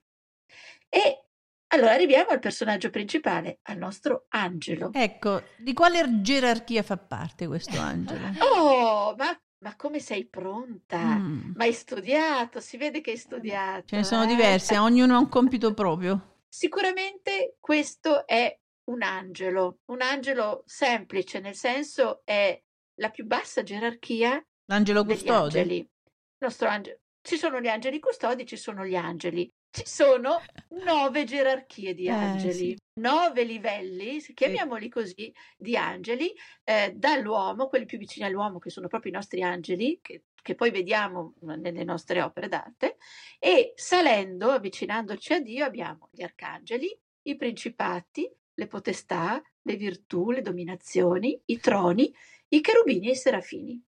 E 0.89 1.25
allora 1.68 1.92
arriviamo 1.94 2.30
al 2.30 2.39
personaggio 2.39 2.89
principale, 2.89 3.60
al 3.63 3.77
nostro 3.77 4.25
angelo. 4.30 4.92
Ecco, 4.94 5.44
di 5.58 5.74
quale 5.74 6.22
gerarchia 6.22 6.82
fa 6.82 6.98
parte 6.98 7.46
questo 7.46 7.77
angelo? 7.77 8.25
oh, 8.39 9.16
ma, 9.18 9.38
ma, 9.60 9.75
come 9.75 10.00
sei 10.00 10.25
pronta? 10.27 10.98
Mm. 10.98 11.51
Ma 11.56 11.66
hai 11.66 11.74
studiato, 11.74 12.62
si 12.62 12.77
vede 12.77 13.01
che 13.01 13.12
hai 13.12 13.18
studiato. 13.18 13.88
Ce 13.88 13.98
ne 13.98 14.04
sono 14.06 14.24
eh? 14.24 14.27
diverse, 14.27 14.77
ognuno 14.77 15.16
ha 15.16 15.20
un 15.20 15.27
compito 15.27 15.74
proprio. 15.74 16.38
Sicuramente 16.48 17.58
questo 17.60 18.25
è 18.25 18.58
un 18.86 19.04
angelo, 19.04 19.80
un 19.88 20.01
angelo 20.01 20.63
semplice, 20.66 21.42
nel 21.42 21.56
senso 21.56 22.22
è 22.24 22.60
la 22.96 23.10
più 23.10 23.25
bassa 23.25 23.62
gerarchia. 23.62 24.42
L'angelo 24.68 25.04
custode. 25.04 25.60
Il 25.62 25.89
nostro 26.38 26.70
angelo, 26.70 27.00
ci 27.27 27.36
sono 27.36 27.60
gli 27.60 27.67
angeli 27.67 28.00
custodi, 28.00 28.46
ci 28.46 28.55
sono 28.55 28.86
gli 28.86 28.96
angeli. 28.96 29.51
Ci 29.69 29.84
sono 29.86 30.41
nove 30.86 31.25
gerarchie 31.25 31.93
di 31.93 32.05
eh, 32.07 32.12
angeli, 32.12 32.72
eh, 32.72 32.75
sì. 32.77 33.01
nove 33.01 33.43
livelli, 33.43 34.22
chiamiamoli 34.34 34.84
sì. 34.84 34.89
così, 34.89 35.34
di 35.57 35.75
angeli, 35.75 36.34
eh, 36.63 36.93
dall'uomo, 36.96 37.67
quelli 37.67 37.86
più 37.86 37.98
vicini 37.98 38.25
all'uomo, 38.25 38.60
che 38.60 38.69
sono 38.69 38.88
proprio 38.88 39.12
i 39.12 39.15
nostri 39.15 39.43
angeli, 39.43 40.00
che, 40.01 40.24
che 40.41 40.55
poi 40.55 40.72
vediamo 40.72 41.34
nelle 41.41 41.84
nostre 41.84 42.22
opere 42.22 42.48
d'arte, 42.48 42.96
e 43.39 43.74
salendo, 43.75 44.51
avvicinandoci 44.51 45.34
a 45.34 45.41
Dio, 45.41 45.65
abbiamo 45.65 46.07
gli 46.13 46.24
arcangeli, 46.24 46.98
i 47.24 47.36
principati, 47.36 48.31
le 48.53 48.67
potestà, 48.67 49.43
le 49.63 49.75
virtù, 49.75 50.31
le 50.31 50.41
dominazioni, 50.41 51.38
i 51.48 51.60
troni, 51.60 52.10
i 52.48 52.62
cherubini 52.62 53.10
e 53.10 53.12
i 53.12 53.15
serafini. 53.15 53.87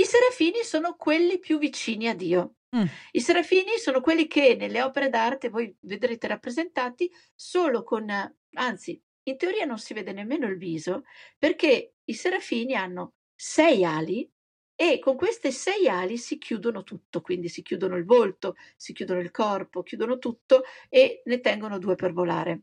I 0.00 0.04
serafini 0.06 0.62
sono 0.62 0.96
quelli 0.96 1.38
più 1.38 1.58
vicini 1.58 2.08
a 2.08 2.14
Dio. 2.14 2.54
Mm. 2.74 2.84
I 3.12 3.20
serafini 3.20 3.76
sono 3.76 4.00
quelli 4.00 4.26
che 4.26 4.56
nelle 4.58 4.80
opere 4.80 5.10
d'arte 5.10 5.50
voi 5.50 5.76
vedrete 5.80 6.26
rappresentati 6.26 7.12
solo 7.34 7.82
con, 7.82 8.08
anzi, 8.54 8.98
in 9.24 9.36
teoria 9.36 9.66
non 9.66 9.78
si 9.78 9.92
vede 9.92 10.12
nemmeno 10.12 10.46
il 10.46 10.56
viso, 10.56 11.04
perché 11.36 11.96
i 12.02 12.14
serafini 12.14 12.74
hanno 12.74 13.16
sei 13.34 13.84
ali 13.84 14.26
e 14.74 14.98
con 15.00 15.16
queste 15.16 15.50
sei 15.50 15.86
ali 15.86 16.16
si 16.16 16.38
chiudono 16.38 16.82
tutto, 16.82 17.20
quindi 17.20 17.50
si 17.50 17.60
chiudono 17.60 17.96
il 17.96 18.06
volto, 18.06 18.54
si 18.76 18.94
chiudono 18.94 19.20
il 19.20 19.30
corpo, 19.30 19.82
chiudono 19.82 20.16
tutto 20.16 20.62
e 20.88 21.20
ne 21.26 21.40
tengono 21.40 21.78
due 21.78 21.96
per 21.96 22.14
volare. 22.14 22.62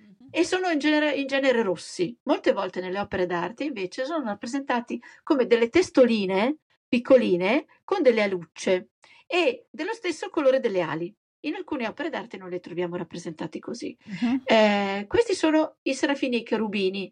Mm-hmm. 0.00 0.28
E 0.30 0.44
sono 0.44 0.70
in 0.70 0.78
genere, 0.78 1.12
in 1.12 1.26
genere 1.26 1.60
rossi. 1.60 2.18
Molte 2.22 2.52
volte 2.52 2.80
nelle 2.80 2.98
opere 2.98 3.26
d'arte 3.26 3.64
invece 3.64 4.06
sono 4.06 4.24
rappresentati 4.24 4.98
come 5.22 5.44
delle 5.44 5.68
testoline 5.68 6.60
piccoline 6.90 7.66
con 7.84 8.02
delle 8.02 8.22
alucce 8.22 8.90
e 9.26 9.66
dello 9.70 9.94
stesso 9.94 10.28
colore 10.28 10.58
delle 10.58 10.80
ali. 10.80 11.14
in 11.44 11.54
alcune 11.54 11.86
opere 11.86 12.10
d'arte 12.10 12.36
non 12.36 12.50
li 12.50 12.60
troviamo 12.60 12.96
rappresentati 12.96 13.60
così. 13.60 13.96
Uh-huh. 14.04 14.42
Eh, 14.44 15.06
questi 15.08 15.34
sono 15.34 15.76
i 15.82 15.94
serafini 15.94 16.36
e 16.36 16.38
i 16.40 16.42
cherubini, 16.42 17.10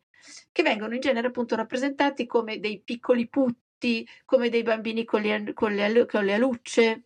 che 0.53 0.63
vengono 0.63 0.95
in 0.95 1.01
genere 1.01 1.29
appunto 1.29 1.57
rappresentati 1.57 2.27
come 2.27 2.59
dei 2.59 2.83
piccoli 2.83 3.27
putti, 3.29 4.07
come 4.27 4.51
dei 4.51 4.63
bambini 4.63 5.05
con 5.05 5.23
le, 5.23 5.53
con 5.55 5.75
le, 5.75 6.05
con 6.07 6.25
le 6.25 6.35
alucce. 6.35 7.05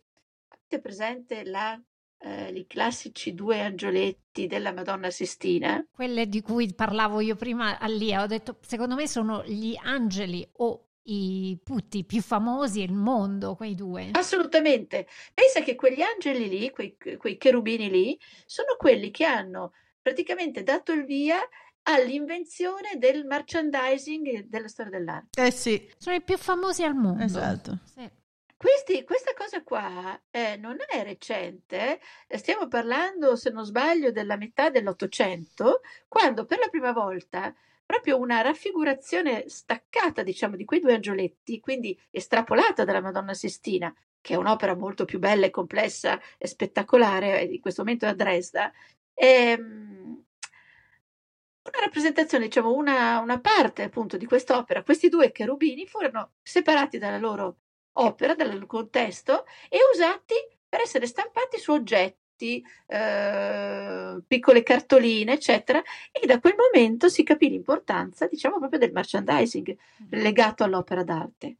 Avete 0.49 0.81
presente 0.81 1.45
la 1.45 1.81
eh, 2.23 2.51
i 2.53 2.65
classici 2.67 3.33
due 3.33 3.61
angioletti 3.61 4.47
della 4.47 4.73
Madonna 4.73 5.09
Sistina. 5.09 5.85
Quelle 5.91 6.27
di 6.27 6.41
cui 6.41 6.73
parlavo 6.73 7.19
io 7.19 7.35
prima 7.35 7.77
a 7.77 7.87
Lia, 7.87 8.23
ho 8.23 8.27
detto 8.27 8.57
secondo 8.61 8.95
me 8.95 9.07
sono 9.07 9.43
gli 9.45 9.77
angeli 9.81 10.47
o 10.57 10.87
i 11.03 11.57
putti 11.63 12.05
più 12.05 12.21
famosi 12.21 12.85
del 12.85 12.95
mondo, 12.95 13.55
quei 13.55 13.75
due. 13.75 14.09
Assolutamente. 14.13 15.07
Pensa 15.33 15.61
che 15.61 15.75
quegli 15.75 16.01
angeli 16.01 16.47
lì, 16.47 16.69
quei, 16.71 16.95
quei 17.17 17.37
cherubini 17.37 17.89
lì, 17.89 18.19
sono 18.45 18.75
quelli 18.77 19.11
che 19.11 19.25
hanno 19.25 19.73
praticamente 20.01 20.63
dato 20.63 20.91
il 20.91 21.05
via 21.05 21.39
all'invenzione 21.83 22.97
del 22.97 23.25
merchandising 23.25 24.45
della 24.45 24.67
storia 24.67 24.91
dell'arte. 24.91 25.45
Eh 25.45 25.51
sì. 25.51 25.91
Sono 25.97 26.15
i 26.15 26.21
più 26.21 26.37
famosi 26.37 26.83
al 26.83 26.95
mondo. 26.95 27.23
Esatto. 27.23 27.79
Sì. 27.83 28.09
Questi, 28.55 29.03
questa 29.03 29.33
cosa 29.33 29.61
qua 29.61 30.17
eh, 30.31 30.55
non 30.55 30.77
è 30.87 31.03
recente, 31.03 31.99
eh, 32.27 32.37
stiamo 32.37 32.69
parlando, 32.69 33.35
se 33.35 33.49
non 33.49 33.65
sbaglio, 33.65 34.11
della 34.11 34.37
metà 34.37 34.69
dell'Ottocento, 34.69 35.81
quando 36.07 36.45
per 36.45 36.59
la 36.59 36.69
prima 36.69 36.93
volta 36.93 37.53
proprio 37.85 38.17
una 38.19 38.41
raffigurazione 38.41 39.47
staccata, 39.47 40.23
diciamo, 40.23 40.55
di 40.55 40.65
quei 40.65 40.79
due 40.79 40.95
angioletti, 40.95 41.59
quindi 41.59 41.97
estrapolata 42.11 42.83
dalla 42.83 43.01
Madonna 43.01 43.33
Sistina, 43.33 43.93
che 44.21 44.33
è 44.33 44.37
un'opera 44.37 44.75
molto 44.75 45.05
più 45.05 45.19
bella 45.19 45.45
e 45.45 45.49
complessa 45.49 46.19
e 46.37 46.47
spettacolare, 46.47 47.43
in 47.43 47.59
questo 47.59 47.83
momento 47.83 48.05
è 48.05 48.09
a 48.09 48.13
Dresda, 48.13 48.71
ehm, 49.13 50.23
una 51.63 51.79
rappresentazione, 51.79 52.45
diciamo, 52.45 52.73
una, 52.73 53.19
una 53.19 53.39
parte 53.39 53.83
appunto 53.83 54.17
di 54.17 54.25
quest'opera, 54.25 54.83
questi 54.83 55.09
due 55.09 55.31
cherubini 55.31 55.85
furono 55.87 56.33
separati 56.41 56.97
dalla 56.97 57.17
loro 57.17 57.57
opera, 57.93 58.35
dal 58.35 58.65
contesto, 58.65 59.45
e 59.69 59.77
usati 59.93 60.35
per 60.67 60.81
essere 60.81 61.05
stampati 61.05 61.59
su 61.59 61.71
oggetti, 61.71 62.22
eh, 62.87 64.21
piccole 64.27 64.63
cartoline, 64.63 65.33
eccetera, 65.33 65.81
e 66.11 66.25
da 66.25 66.39
quel 66.39 66.55
momento 66.55 67.09
si 67.09 67.23
capì 67.23 67.49
l'importanza, 67.49 68.27
diciamo, 68.27 68.57
proprio 68.59 68.79
del 68.79 68.91
merchandising 68.91 69.75
legato 70.11 70.63
all'opera 70.63 71.03
d'arte. 71.03 71.57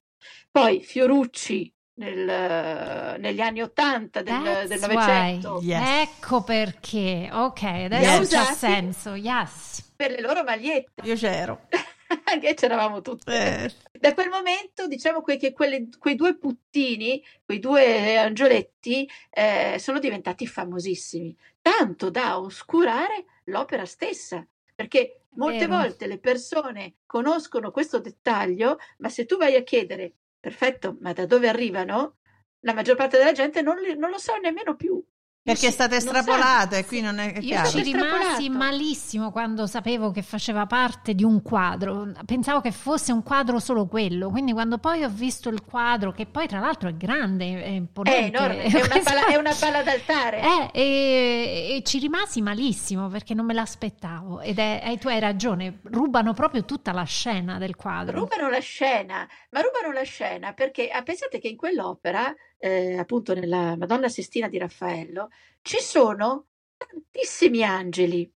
Poi 0.51 0.81
Fiorucci 0.81 1.71
nel, 1.95 3.19
negli 3.19 3.41
anni 3.41 3.61
Ottanta 3.61 4.21
del, 4.21 4.65
del 4.67 4.79
Novecento. 4.79 5.59
Yes. 5.61 6.07
Ecco 6.07 6.43
perché, 6.43 7.29
ok, 7.31 7.63
adesso 7.63 8.37
ha 8.37 8.53
senso, 8.53 9.15
yes. 9.15 9.91
Per 9.95 10.11
le 10.11 10.21
loro 10.21 10.43
magliette. 10.43 11.01
Io 11.03 11.15
c'ero. 11.15 11.67
Anche 12.25 12.53
c'eravamo 12.53 13.01
tutte. 13.01 13.63
Eh. 13.63 13.73
Da 13.99 14.13
quel 14.13 14.29
momento, 14.29 14.87
diciamo 14.87 15.21
que- 15.21 15.37
che 15.37 15.53
quelle, 15.53 15.87
quei 15.97 16.15
due 16.15 16.35
puttini, 16.35 17.23
quei 17.45 17.59
due 17.59 18.17
angioletti, 18.17 19.09
eh, 19.29 19.77
sono 19.79 19.99
diventati 19.99 20.47
famosissimi, 20.47 21.35
tanto 21.61 22.09
da 22.09 22.39
oscurare 22.39 23.25
l'opera 23.45 23.85
stessa. 23.85 24.45
Perché 24.75 25.25
molte 25.35 25.67
Vero. 25.67 25.77
volte 25.79 26.07
le 26.07 26.17
persone 26.19 26.95
conoscono 27.05 27.71
questo 27.71 27.99
dettaglio, 27.99 28.77
ma 28.97 29.09
se 29.09 29.25
tu 29.25 29.37
vai 29.37 29.55
a 29.55 29.63
chiedere, 29.63 30.13
perfetto, 30.39 30.97
ma 30.99 31.13
da 31.13 31.25
dove 31.25 31.47
arrivano? 31.47 32.17
La 32.61 32.73
maggior 32.73 32.95
parte 32.95 33.17
della 33.17 33.33
gente 33.33 33.61
non, 33.61 33.77
non 33.97 34.09
lo 34.09 34.17
sa 34.17 34.35
nemmeno 34.37 34.75
più. 34.75 35.01
Perché 35.43 35.67
è 35.67 35.71
stata 35.71 35.97
estrapolata 35.97 36.77
e 36.77 36.85
qui 36.85 37.01
non 37.01 37.19
è 37.19 37.33
chiaro. 37.33 37.67
Io 37.67 37.83
ci 37.83 37.91
rimasi 37.91 38.47
malissimo 38.47 39.29
quando 39.29 39.67
sapevo 39.67 40.09
che 40.09 40.21
faceva 40.21 40.65
parte 40.65 41.13
di 41.13 41.25
un 41.25 41.41
quadro. 41.41 42.13
Pensavo 42.25 42.61
che 42.61 42.71
fosse 42.71 43.11
un 43.11 43.23
quadro 43.23 43.59
solo 43.59 43.85
quello. 43.87 44.29
Quindi 44.29 44.53
quando 44.53 44.77
poi 44.77 45.03
ho 45.03 45.09
visto 45.09 45.49
il 45.49 45.61
quadro, 45.65 46.13
che 46.13 46.27
poi 46.27 46.47
tra 46.47 46.59
l'altro 46.59 46.87
è 46.87 46.93
grande, 46.93 47.61
è 47.61 47.67
imponente. 47.67 48.37
È 48.37 48.41
enorme, 48.41 48.63
è 48.63 48.85
una 48.85 48.99
palla, 49.03 49.25
è 49.25 49.35
una 49.35 49.53
palla 49.59 49.83
d'altare. 49.83 50.41
Eh, 50.41 50.69
e, 50.71 51.75
e, 51.75 51.83
ci 51.83 51.99
rimasi 51.99 52.41
malissimo 52.41 53.09
perché 53.09 53.33
non 53.33 53.45
me 53.45 53.53
l'aspettavo. 53.53 54.39
Ed 54.39 54.59
è, 54.59 54.81
e 54.85 54.97
tu 54.97 55.09
hai 55.09 55.19
ragione, 55.19 55.79
rubano 55.83 56.31
proprio 56.31 56.63
tutta 56.63 56.93
la 56.93 57.03
scena 57.03 57.57
del 57.57 57.75
quadro. 57.75 58.17
Rubano 58.17 58.49
la 58.49 58.61
scena, 58.61 59.27
ma 59.49 59.59
rubano 59.59 59.91
la 59.91 60.03
scena 60.03 60.53
perché 60.53 60.87
ah, 60.87 61.03
pensate 61.03 61.39
che 61.39 61.49
in 61.49 61.57
quell'opera 61.57 62.33
eh, 62.63 62.97
appunto 62.97 63.33
nella 63.33 63.75
Madonna 63.75 64.07
Sistina 64.07 64.47
di 64.47 64.57
Raffaello, 64.57 65.29
ci 65.61 65.81
sono 65.81 66.47
tantissimi 66.77 67.61
angeli. 67.61 68.31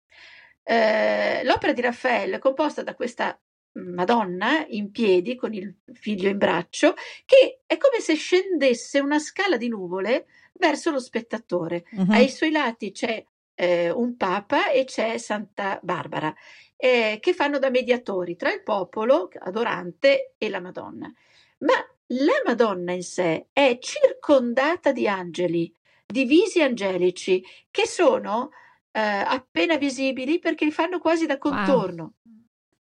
Eh, 0.62 1.44
l'opera 1.44 1.74
di 1.74 1.82
Raffaello 1.82 2.36
è 2.36 2.38
composta 2.38 2.82
da 2.82 2.94
questa 2.94 3.38
Madonna 3.72 4.64
in 4.68 4.90
piedi 4.92 5.36
con 5.36 5.52
il 5.52 5.76
figlio 5.92 6.30
in 6.30 6.38
braccio, 6.38 6.94
che 7.26 7.60
è 7.66 7.76
come 7.76 8.00
se 8.00 8.14
scendesse 8.14 8.98
una 8.98 9.18
scala 9.18 9.58
di 9.58 9.68
nuvole 9.68 10.24
verso 10.54 10.90
lo 10.90 11.00
spettatore. 11.00 11.84
Uh-huh. 11.90 12.12
Ai 12.12 12.30
suoi 12.30 12.50
lati 12.50 12.92
c'è 12.92 13.22
eh, 13.54 13.90
un 13.90 14.16
papa 14.16 14.70
e 14.70 14.84
c'è 14.84 15.18
Santa 15.18 15.78
Barbara, 15.82 16.34
eh, 16.76 17.18
che 17.20 17.34
fanno 17.34 17.58
da 17.58 17.68
mediatori 17.68 18.36
tra 18.36 18.50
il 18.50 18.62
popolo 18.62 19.28
adorante 19.40 20.32
e 20.38 20.48
la 20.48 20.60
Madonna. 20.60 21.12
Ma 21.58 21.74
la 22.08 22.42
Madonna 22.44 22.92
in 22.92 23.02
sé 23.02 23.48
è 23.52 23.78
circondata 23.80 24.92
di 24.92 25.08
angeli, 25.08 25.72
di 26.06 26.24
visi 26.24 26.62
angelici, 26.62 27.42
che 27.70 27.86
sono 27.86 28.50
eh, 28.90 29.00
appena 29.00 29.76
visibili 29.76 30.38
perché 30.38 30.64
li 30.64 30.70
fanno 30.70 30.98
quasi 30.98 31.26
da 31.26 31.38
contorno. 31.38 32.14
Wow. 32.22 32.43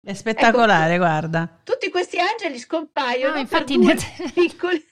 È 0.06 0.13
spettacolare, 0.13 0.96
ecco, 0.96 1.04
guarda. 1.04 1.48
Tutti 1.63 1.89
questi 1.89 2.18
angeli 2.20 2.60
scompaiono 2.60 3.36
no, 3.36 3.39
infatti 3.39 3.78
ne... 3.78 3.96
piccoli. 4.36 4.84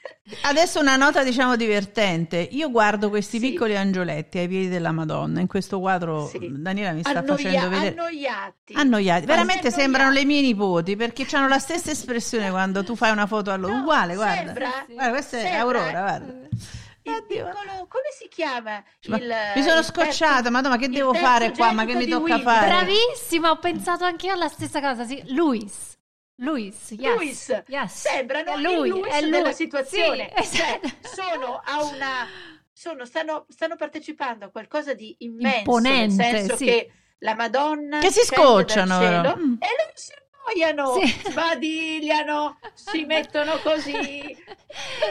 Adesso 0.44 0.80
una 0.80 0.96
nota, 0.96 1.22
diciamo, 1.22 1.58
divertente. 1.58 2.38
Io 2.38 2.72
guardo 2.72 3.10
questi 3.10 3.38
sì. 3.38 3.50
piccoli 3.50 3.76
angioletti 3.76 4.38
ai 4.38 4.48
piedi 4.48 4.70
della 4.70 4.94
Madonna. 4.94 5.42
In 5.42 5.48
questo 5.48 5.82
quadro 5.82 6.28
sì. 6.28 6.40
Daniela 6.50 6.94
mi 6.94 7.02
sta 7.02 7.10
Annoia- 7.10 7.36
facendo 7.36 7.68
vedere. 7.68 7.90
Annoiati. 7.90 8.74
Annoiati. 8.74 9.26
Veramente 9.26 9.68
annoiati. 9.68 9.82
sembrano 9.82 10.12
le 10.12 10.24
mie 10.24 10.42
nipoti 10.42 10.96
perché 10.96 11.28
hanno 11.34 11.50
la 11.50 11.60
stessa 11.60 11.92
espressione 11.92 12.50
quando 12.50 12.82
tu 12.86 12.96
fai 12.96 13.12
una 13.12 13.28
foto 13.28 13.52
a 13.52 13.58
loro. 13.58 13.74
No, 13.74 13.82
Uguale, 13.82 14.16
guarda. 14.16 14.44
Sembra, 14.46 14.86
guarda 14.88 15.12
questa 15.12 15.38
sembra. 15.40 15.58
è 15.58 15.60
Aurora, 15.60 15.92
guarda. 15.92 16.34
Il 17.04 17.26
piccolo, 17.28 17.88
come 17.88 18.10
si 18.18 18.28
chiama? 18.28 18.84
Il, 19.02 19.34
mi 19.56 19.64
sono 19.64 19.82
scocciata, 19.82 20.50
terzo, 20.50 20.70
ma 20.70 20.78
che 20.78 20.90
devo 20.90 21.14
fare 21.14 21.52
qua? 21.52 21.72
Ma 21.72 21.86
che 21.86 21.96
mi 21.96 22.08
tocca 22.08 22.36
Will. 22.36 22.44
fare? 22.44 22.68
Bravissima, 22.68 23.50
ho 23.50 23.58
pensato 23.58 24.04
anche 24.04 24.28
io 24.28 24.34
alla 24.34 24.48
stessa 24.48 24.80
cosa. 24.80 25.04
Sì. 25.06 25.22
Luis. 25.34 25.98
Luis, 26.36 26.92
yes. 26.92 27.16
Luis. 27.16 27.64
Yes. 27.68 27.94
sembrano 27.94 28.54
è 28.54 28.58
lui, 28.58 28.88
il 28.88 28.94
Luis 28.94 29.14
è 29.14 29.22
lui. 29.22 29.30
della 29.32 29.52
situazione. 29.52 30.32
Sì, 30.42 30.58
cioè, 30.58 30.80
sono 31.02 31.62
a 31.64 31.84
una 31.84 32.28
sono, 32.74 33.06
stanno, 33.06 33.46
stanno, 33.48 33.76
partecipando 33.76 34.46
a 34.46 34.50
qualcosa 34.50 34.96
di 34.96 35.16
immenso, 35.20 35.58
Imponente, 35.60 36.16
nel 36.16 36.36
senso 36.40 36.56
sì. 36.56 36.66
che 36.66 36.92
la 37.20 37.36
Madonna 37.36 38.00
che 38.00 38.12
si 38.12 38.26
scocciano 38.26 39.00
cielo, 39.00 39.36
mm. 39.38 39.54
e 39.60 39.68
loro 39.78 39.92
si 39.94 40.12
annoiano, 40.46 41.00
sì. 41.00 41.30
sbadigliano, 41.30 42.58
si 42.74 43.04
mettono 43.06 43.58
così. 43.64 44.38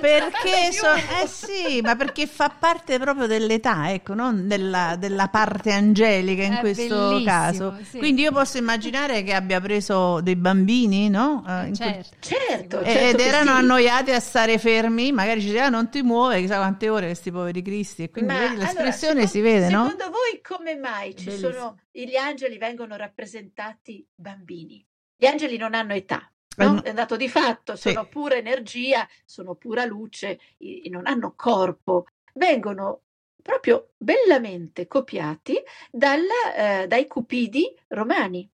Perché 0.00 0.72
so, 0.72 0.92
eh 0.94 1.26
sì, 1.26 1.80
ma 1.82 1.94
perché 1.94 2.26
fa 2.26 2.48
parte 2.48 2.98
proprio 2.98 3.26
dell'età, 3.26 3.92
ecco, 3.92 4.14
non 4.14 4.48
della, 4.48 4.96
della 4.98 5.28
parte 5.28 5.72
angelica 5.72 6.42
in 6.42 6.54
È 6.54 6.58
questo 6.60 7.22
caso. 7.24 7.76
Sì. 7.82 7.98
Quindi 7.98 8.22
io 8.22 8.32
posso 8.32 8.58
immaginare 8.58 9.22
che 9.22 9.34
abbia 9.34 9.60
preso 9.60 10.20
dei 10.20 10.36
bambini, 10.36 11.08
no? 11.08 11.44
Eh, 11.46 11.74
certo, 11.74 12.16
certo, 12.20 12.84
certo 12.84 12.84
ed 12.84 13.20
erano 13.20 13.50
sì. 13.50 13.56
annoiati 13.56 14.10
a 14.12 14.20
stare 14.20 14.58
fermi, 14.58 15.12
magari 15.12 15.40
ci 15.40 15.48
diceva 15.48 15.66
ah, 15.66 15.70
non 15.70 15.90
ti 15.90 16.02
muove, 16.02 16.40
chissà 16.40 16.56
quante 16.56 16.88
ore 16.88 17.06
questi 17.06 17.30
poveri 17.30 17.62
cristi. 17.62 18.04
E 18.04 18.10
quindi 18.10 18.32
ma, 18.32 18.54
l'espressione 18.54 19.12
allora, 19.12 19.26
si 19.26 19.40
vede, 19.40 19.66
secondo, 19.66 19.82
no? 19.82 19.90
Secondo 19.90 20.10
voi 20.10 20.40
come 20.42 20.74
mai 20.76 21.14
ci 21.16 21.26
Bellissimo. 21.26 21.50
sono 21.50 21.78
gli 21.92 22.16
angeli 22.16 22.56
vengono 22.56 22.96
rappresentati 22.96 24.06
bambini? 24.14 24.84
Gli 25.20 25.26
angeli 25.26 25.58
non 25.58 25.74
hanno 25.74 25.92
età. 25.92 26.32
No? 26.56 26.82
È 26.82 26.94
dato 26.94 27.16
di 27.16 27.28
fatto, 27.28 27.76
sono 27.76 28.04
sì. 28.04 28.08
pura 28.08 28.36
energia, 28.36 29.06
sono 29.26 29.54
pura 29.54 29.84
luce, 29.84 30.40
non 30.88 31.06
hanno 31.06 31.34
corpo, 31.36 32.06
vengono 32.34 33.02
proprio 33.42 33.90
bellamente 33.98 34.86
copiati 34.86 35.58
dalla, 35.90 36.82
eh, 36.82 36.86
dai 36.86 37.06
cupidi 37.06 37.70
romani, 37.88 38.50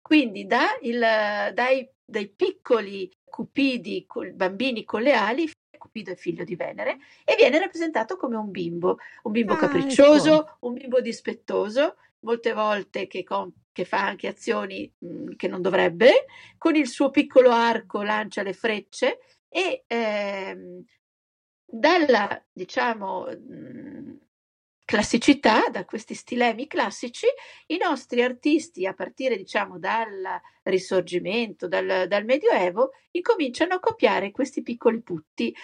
quindi 0.00 0.46
da 0.46 0.66
il, 0.82 0.98
dai, 0.98 1.88
dai, 2.04 2.28
piccoli 2.28 3.10
cupidi, 3.24 4.06
bambini 4.34 4.84
con 4.84 5.00
le 5.00 5.12
ali, 5.14 5.50
Cupido 5.78 6.10
è 6.10 6.16
figlio 6.16 6.44
di 6.44 6.56
Venere, 6.56 6.98
e 7.24 7.36
viene 7.36 7.58
rappresentato 7.58 8.18
come 8.18 8.36
un 8.36 8.50
bimbo, 8.50 8.98
un 9.22 9.32
bimbo 9.32 9.54
ah, 9.54 9.56
capriccioso, 9.56 10.40
ecco. 10.42 10.56
un 10.66 10.74
bimbo 10.74 11.00
dispettoso, 11.00 11.96
molte 12.20 12.52
volte 12.52 13.06
che, 13.06 13.24
com- 13.24 13.50
che 13.72 13.84
fa 13.84 14.06
anche 14.06 14.28
azioni 14.28 14.90
mh, 14.98 15.06
mhmm, 15.08 15.36
che 15.36 15.48
non 15.48 15.62
dovrebbe, 15.62 16.24
con 16.58 16.76
il 16.76 16.88
suo 16.88 17.10
piccolo 17.10 17.50
arco 17.50 18.02
lancia 18.02 18.42
le 18.42 18.52
frecce 18.52 19.18
e 19.48 19.84
ehm, 19.86 20.84
dalla, 21.66 22.42
diciamo, 22.52 23.26
mh, 23.26 23.52
mhmm, 23.54 24.18
classicità, 24.84 25.68
da 25.70 25.84
questi 25.84 26.14
stilemi 26.14 26.66
classici, 26.66 27.26
i 27.68 27.76
nostri 27.76 28.22
artisti, 28.22 28.86
a 28.86 28.94
partire 28.94 29.36
diciamo 29.36 29.78
dal 29.78 30.40
risorgimento, 30.64 31.68
dal, 31.68 32.06
dal 32.08 32.24
Medioevo, 32.24 32.90
incominciano 33.12 33.74
a 33.74 33.80
copiare 33.80 34.32
questi 34.32 34.62
piccoli 34.62 35.00
putti 35.02 35.54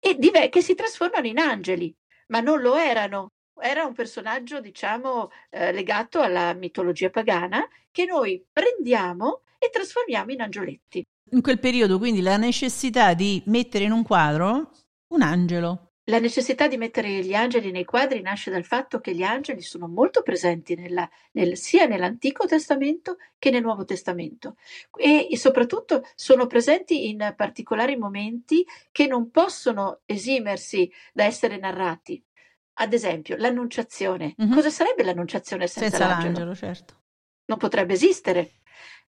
e 0.00 0.14
div- 0.18 0.48
che 0.50 0.60
si 0.62 0.74
trasformano 0.74 1.26
in 1.26 1.38
angeli, 1.38 1.94
ma 2.28 2.40
non 2.40 2.60
lo 2.60 2.76
erano. 2.76 3.32
Era 3.60 3.84
un 3.84 3.94
personaggio, 3.94 4.60
diciamo, 4.60 5.30
eh, 5.50 5.72
legato 5.72 6.20
alla 6.20 6.52
mitologia 6.54 7.10
pagana 7.10 7.66
che 7.90 8.04
noi 8.04 8.44
prendiamo 8.52 9.42
e 9.58 9.70
trasformiamo 9.70 10.32
in 10.32 10.40
angioletti. 10.40 11.04
In 11.30 11.42
quel 11.42 11.58
periodo, 11.58 11.98
quindi, 11.98 12.22
la 12.22 12.36
necessità 12.36 13.14
di 13.14 13.42
mettere 13.46 13.84
in 13.84 13.92
un 13.92 14.02
quadro 14.02 14.70
un 15.08 15.22
angelo. 15.22 15.88
La 16.08 16.20
necessità 16.20 16.68
di 16.68 16.78
mettere 16.78 17.22
gli 17.22 17.34
angeli 17.34 17.70
nei 17.70 17.84
quadri 17.84 18.22
nasce 18.22 18.50
dal 18.50 18.64
fatto 18.64 18.98
che 18.98 19.14
gli 19.14 19.22
angeli 19.22 19.60
sono 19.60 19.88
molto 19.88 20.22
presenti 20.22 20.74
nella, 20.74 21.08
nel, 21.32 21.58
sia 21.58 21.84
nell'Antico 21.84 22.46
Testamento 22.46 23.18
che 23.38 23.50
nel 23.50 23.60
Nuovo 23.60 23.84
Testamento 23.84 24.56
e, 24.96 25.28
e, 25.30 25.36
soprattutto 25.36 26.02
sono 26.14 26.46
presenti 26.46 27.10
in 27.10 27.34
particolari 27.36 27.96
momenti 27.96 28.64
che 28.90 29.06
non 29.06 29.30
possono 29.30 30.00
esimersi 30.06 30.90
da 31.12 31.24
essere 31.24 31.58
narrati. 31.58 32.22
Ad 32.80 32.92
esempio, 32.92 33.36
l'annunciazione. 33.36 34.34
Mm-hmm. 34.40 34.52
Cosa 34.52 34.70
sarebbe 34.70 35.02
l'annunciazione 35.02 35.66
senza, 35.66 35.88
senza 35.88 36.06
l'angelo? 36.06 36.32
l'angelo? 36.32 36.54
certo. 36.54 37.02
Non 37.46 37.58
potrebbe 37.58 37.94
esistere. 37.94 38.52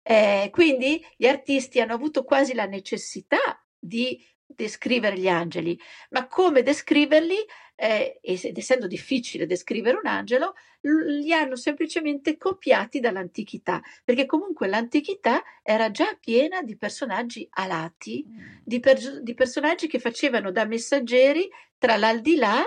Eh, 0.02 0.50
quindi 0.52 1.06
gli 1.16 1.28
artisti 1.28 1.80
hanno 1.80 1.94
avuto 1.94 2.24
quasi 2.24 2.54
la 2.54 2.66
necessità 2.66 3.64
di 3.78 4.26
descrivere 4.46 5.20
gli 5.20 5.28
angeli, 5.28 5.80
ma 6.10 6.28
come 6.28 6.64
descriverli, 6.64 7.38
eh, 7.76 8.20
ed 8.22 8.58
essendo 8.58 8.88
difficile 8.88 9.46
descrivere 9.46 9.98
un 9.98 10.08
angelo, 10.08 10.56
li 10.82 11.32
hanno 11.32 11.56
semplicemente 11.56 12.38
copiati 12.38 13.00
dall'antichità, 13.00 13.82
perché 14.04 14.26
comunque 14.26 14.68
l'antichità 14.68 15.44
era 15.62 15.92
già 15.92 16.18
piena 16.20 16.64
di 16.64 16.76
personaggi 16.76 17.48
alati, 17.52 18.26
mm. 18.28 18.58
di, 18.64 18.80
per, 18.80 19.22
di 19.22 19.34
personaggi 19.36 19.88
che 19.88 20.00
facevano 20.00 20.52
da 20.52 20.66
messaggeri 20.66 21.48
tra 21.78 21.98
l'aldilà 21.98 22.64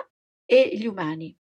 e 0.52 0.68
gli 0.74 0.86
umani. 0.86 1.34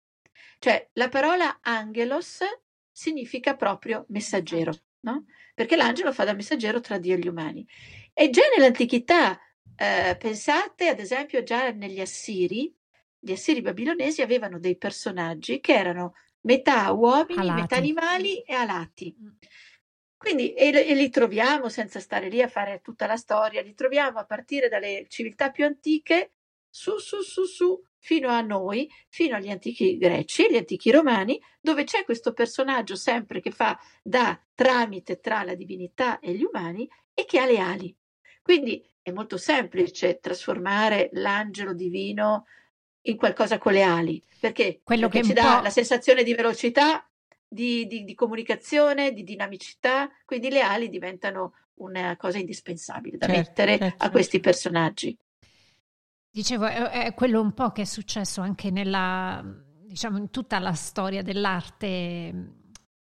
Cioè 0.60 0.90
la 0.94 1.10
parola 1.10 1.62
angelos 1.64 2.44
significa 2.92 3.56
proprio 3.56 4.06
messaggero, 4.10 4.72
no? 5.00 5.26
Perché 5.56 5.76
l'angelo 5.76 6.14
fa 6.14 6.26
da 6.26 6.34
messaggero 6.34 6.80
tra 6.80 7.00
Dio 7.00 7.16
e 7.16 7.18
gli 7.18 7.28
umani. 7.28 7.68
E 8.14 8.30
già 8.30 8.44
nell'antichità 8.56 9.40
eh, 9.76 10.16
pensate 10.20 10.90
ad 10.90 11.00
esempio 11.00 11.42
già 11.42 11.72
negli 11.72 12.00
Assiri, 12.00 12.72
gli 13.18 13.32
Assiri 13.32 13.62
babilonesi 13.62 14.22
avevano 14.22 14.60
dei 14.60 14.78
personaggi 14.78 15.60
che 15.60 15.74
erano 15.74 16.14
metà 16.42 16.92
uomini, 16.92 17.40
alati. 17.40 17.62
metà 17.62 17.76
animali 17.78 18.42
e 18.42 18.54
alati. 18.54 19.16
Mm. 19.20 19.28
Quindi, 20.18 20.54
e, 20.54 20.68
e, 20.68 20.94
li 20.94 21.10
troviamo, 21.10 21.70
senza 21.70 22.00
stare 22.00 22.30
lì 22.30 22.44
a 22.44 22.48
fare 22.48 22.82
tutta 22.82 23.08
la 23.08 23.18
storia, 23.18 23.64
li 23.64 23.74
troviamo 23.74 24.20
a 24.20 24.26
partire 24.26 24.68
dalle 24.68 25.06
civiltà 25.08 25.50
più 25.50 25.66
antiche, 25.66 26.34
su, 26.70 26.98
su, 26.98 27.22
su, 27.22 27.46
su, 27.46 27.82
fino 28.00 28.30
a 28.30 28.42
noi, 28.42 28.90
fino 29.10 29.36
agli 29.36 29.50
antichi 29.50 29.98
greci 29.98 30.46
e 30.46 30.52
gli 30.52 30.58
antichi 30.58 30.92
romani, 30.92 31.40
dove 31.60 31.84
c'è 31.84 32.04
questo 32.04 32.34
personaggio 32.34 32.96
sempre 32.96 33.42
che 33.42 33.52
fa 33.52 33.78
da 34.02 34.40
tramite 34.56 35.20
tra 35.20 35.44
la 35.44 35.56
divinità 35.56 36.20
e 36.20 36.34
gli 36.34 36.44
umani 36.44 36.90
e 37.14 37.26
che 37.26 37.40
ha 37.40 37.46
le 37.46 37.60
ali. 37.60 37.96
Quindi 38.42 38.84
è 39.02 39.12
molto 39.12 39.38
semplice 39.38 40.20
trasformare 40.20 41.10
l'angelo 41.14 41.74
divino 41.74 42.46
in 43.04 43.18
qualcosa 43.18 43.58
con 43.58 43.74
le 43.74 43.84
ali, 43.84 44.24
perché, 44.40 44.82
Quello 44.84 45.08
perché 45.08 45.22
che 45.22 45.28
ci 45.28 45.34
dà 45.34 45.62
la 45.62 45.70
sensazione 45.70 46.24
di 46.24 46.34
velocità, 46.34 47.08
di, 47.48 47.88
di, 47.88 48.04
di, 48.04 48.14
comunicazione, 48.14 49.14
di 49.14 49.24
dinamicità, 49.24 50.10
quindi 50.26 50.50
le 50.50 50.62
ali 50.62 50.90
diventano 50.90 51.54
una 51.76 52.16
cosa 52.18 52.38
indispensabile 52.38 53.18
da 53.18 53.26
certo, 53.26 53.42
mettere 53.42 53.78
certo. 53.78 54.04
a 54.04 54.10
questi 54.10 54.40
personaggi. 54.40 55.18
Dicevo, 56.32 56.66
è, 56.66 57.06
è, 57.06 57.14
quello 57.14 57.42
un 57.42 57.54
po' 57.54 57.72
che 57.72 57.82
è 57.82 57.86
successo 57.86 58.42
anche 58.42 58.70
nella, 58.72 59.44
diciamo, 59.86 60.18
in 60.18 60.30
tutta 60.30 60.60
la 60.60 60.74
storia 60.74 61.22
dell'arte 61.22 62.56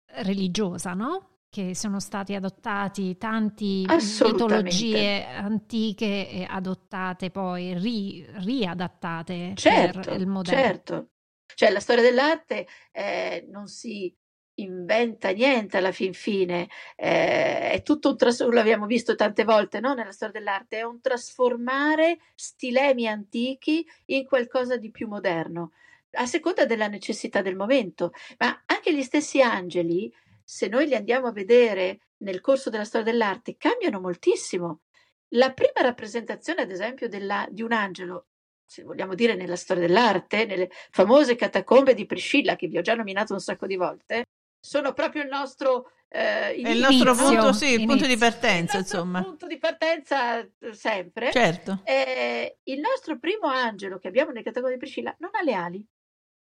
religiosa, 0.04 0.92
no? 0.92 1.34
che 1.54 1.76
sono 1.76 2.00
stati 2.00 2.34
adottati 2.34 3.16
tanti 3.16 3.86
mitologie 3.86 5.24
antiche 5.24 6.28
e 6.28 6.44
adottate 6.50 7.30
poi, 7.30 7.78
ri, 7.78 8.26
riadattate 8.38 9.52
certo, 9.54 10.10
per 10.10 10.20
il 10.20 10.26
modello. 10.26 10.60
Certo, 10.60 11.10
cioè 11.54 11.70
la 11.70 11.78
storia 11.78 12.02
dell'arte 12.02 12.66
eh, 12.90 13.46
non 13.52 13.68
si 13.68 14.12
inventa 14.56 15.30
niente 15.30 15.78
alla 15.78 15.92
fin 15.92 16.12
fine, 16.12 16.68
eh, 16.96 17.70
è 17.72 17.82
tutto 17.82 18.10
un 18.10 18.16
trasformare, 18.16 18.58
l'abbiamo 18.58 18.86
visto 18.86 19.14
tante 19.14 19.44
volte 19.44 19.80
no? 19.80 19.94
nella 19.94 20.12
storia 20.12 20.38
dell'arte, 20.38 20.78
è 20.78 20.82
un 20.82 21.00
trasformare 21.00 22.18
stilemi 22.34 23.08
antichi 23.08 23.86
in 24.06 24.24
qualcosa 24.26 24.76
di 24.76 24.90
più 24.90 25.08
moderno, 25.08 25.72
a 26.12 26.26
seconda 26.26 26.66
della 26.66 26.88
necessità 26.88 27.42
del 27.42 27.56
momento, 27.56 28.12
ma 28.38 28.62
anche 28.66 28.94
gli 28.94 29.02
stessi 29.02 29.40
angeli 29.40 30.12
se 30.44 30.68
noi 30.68 30.86
li 30.86 30.94
andiamo 30.94 31.28
a 31.28 31.32
vedere 31.32 32.00
nel 32.18 32.40
corso 32.40 32.70
della 32.70 32.84
storia 32.84 33.10
dell'arte, 33.10 33.56
cambiano 33.56 34.00
moltissimo. 34.00 34.82
La 35.28 35.52
prima 35.52 35.80
rappresentazione, 35.80 36.62
ad 36.62 36.70
esempio, 36.70 37.08
della, 37.08 37.46
di 37.50 37.62
un 37.62 37.72
angelo, 37.72 38.26
se 38.64 38.82
vogliamo 38.82 39.14
dire 39.14 39.34
nella 39.34 39.56
storia 39.56 39.86
dell'arte, 39.86 40.44
nelle 40.44 40.70
famose 40.90 41.34
catacombe 41.34 41.94
di 41.94 42.06
Priscilla, 42.06 42.56
che 42.56 42.68
vi 42.68 42.78
ho 42.78 42.82
già 42.82 42.94
nominato 42.94 43.32
un 43.32 43.40
sacco 43.40 43.66
di 43.66 43.76
volte, 43.76 44.24
sono 44.64 44.94
proprio 44.94 45.22
il 45.22 45.28
nostro 45.28 45.90
eh, 46.08 46.52
il 46.52 46.78
nostro 46.78 47.12
punto, 47.14 47.52
sì, 47.52 47.72
il 47.72 47.86
punto 47.86 48.06
di 48.06 48.16
partenza, 48.16 48.78
insomma. 48.78 49.18
Il 49.18 49.24
punto 49.24 49.46
di 49.48 49.58
partenza 49.58 50.38
eh, 50.38 50.48
sempre. 50.72 51.32
Certo. 51.32 51.80
Eh, 51.82 52.58
il 52.62 52.78
nostro 52.78 53.18
primo 53.18 53.48
angelo 53.48 53.98
che 53.98 54.08
abbiamo 54.08 54.30
nel 54.30 54.44
catacombe 54.44 54.74
di 54.74 54.80
Priscilla 54.80 55.14
non 55.18 55.30
ha 55.34 55.42
le 55.42 55.54
ali, 55.54 55.86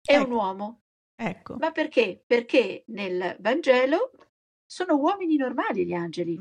è 0.05 0.17
ecco. 0.17 0.25
un 0.25 0.31
uomo. 0.33 0.81
Ecco. 1.15 1.57
Ma 1.59 1.71
perché? 1.71 2.23
Perché 2.27 2.83
nel 2.89 3.37
Vangelo 3.39 4.11
sono 4.67 4.97
uomini 4.97 5.37
normali 5.37 5.87
gli 5.87 5.95
angeli. 5.95 6.37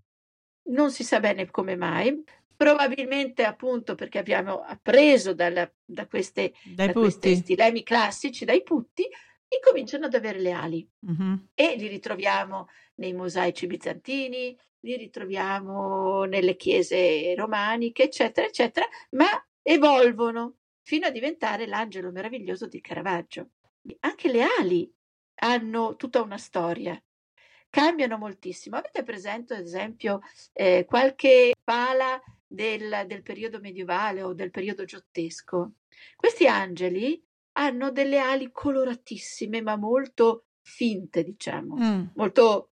Non 0.69 0.91
si 0.91 1.03
sa 1.03 1.19
bene 1.19 1.49
come 1.51 1.75
mai, 1.75 2.23
probabilmente 2.55 3.45
appunto 3.45 3.93
perché 3.93 4.17
abbiamo 4.17 4.61
appreso 4.61 5.33
dalla, 5.33 5.71
da, 5.85 6.07
queste, 6.07 6.53
da 6.75 6.91
questi 6.91 7.35
stilemi 7.35 7.83
classici, 7.83 8.45
dai 8.45 8.63
putti, 8.63 9.07
incominciano 9.57 10.05
ad 10.05 10.13
avere 10.13 10.39
le 10.39 10.51
ali 10.51 10.89
mm-hmm. 11.05 11.33
e 11.53 11.75
li 11.75 11.87
ritroviamo 11.87 12.67
nei 12.95 13.13
mosaici 13.13 13.67
bizantini, 13.67 14.57
li 14.81 14.95
ritroviamo 14.95 16.23
nelle 16.23 16.55
chiese 16.55 17.35
romaniche, 17.35 18.03
eccetera, 18.03 18.47
eccetera, 18.47 18.87
ma 19.11 19.27
evolvono 19.61 20.57
fino 20.81 21.07
a 21.07 21.11
diventare 21.11 21.67
l'angelo 21.67 22.11
meraviglioso 22.11 22.67
di 22.67 22.81
Caravaggio 22.81 23.49
anche 23.99 24.31
le 24.31 24.43
ali 24.43 24.91
hanno 25.35 25.95
tutta 25.95 26.21
una 26.21 26.37
storia, 26.37 27.01
cambiano 27.69 28.17
moltissimo. 28.17 28.77
Avete 28.77 29.03
presente, 29.03 29.55
ad 29.55 29.65
esempio, 29.65 30.21
eh, 30.53 30.85
qualche 30.87 31.53
pala 31.63 32.21
del, 32.45 33.05
del, 33.07 33.23
periodo 33.23 33.59
medievale 33.59 34.21
o 34.21 34.33
del 34.33 34.51
periodo 34.51 34.85
giottesco? 34.85 35.73
Questi 36.15 36.47
angeli 36.47 37.23
hanno 37.53 37.91
delle 37.91 38.19
ali 38.19 38.51
coloratissime, 38.51 39.61
ma 39.61 39.75
molto 39.75 40.45
finte, 40.61 41.23
diciamo, 41.23 41.75
mm. 41.75 42.03
molto 42.15 42.71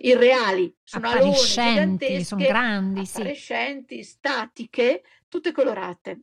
irreali. 0.00 0.74
Sono 0.82 1.08
appariscenti, 1.08 2.24
sono 2.24 2.44
grandi, 2.44 3.00
appariscenti, 3.00 4.02
sì. 4.02 4.10
statiche, 4.10 5.02
tutte 5.28 5.52
colorate. 5.52 6.20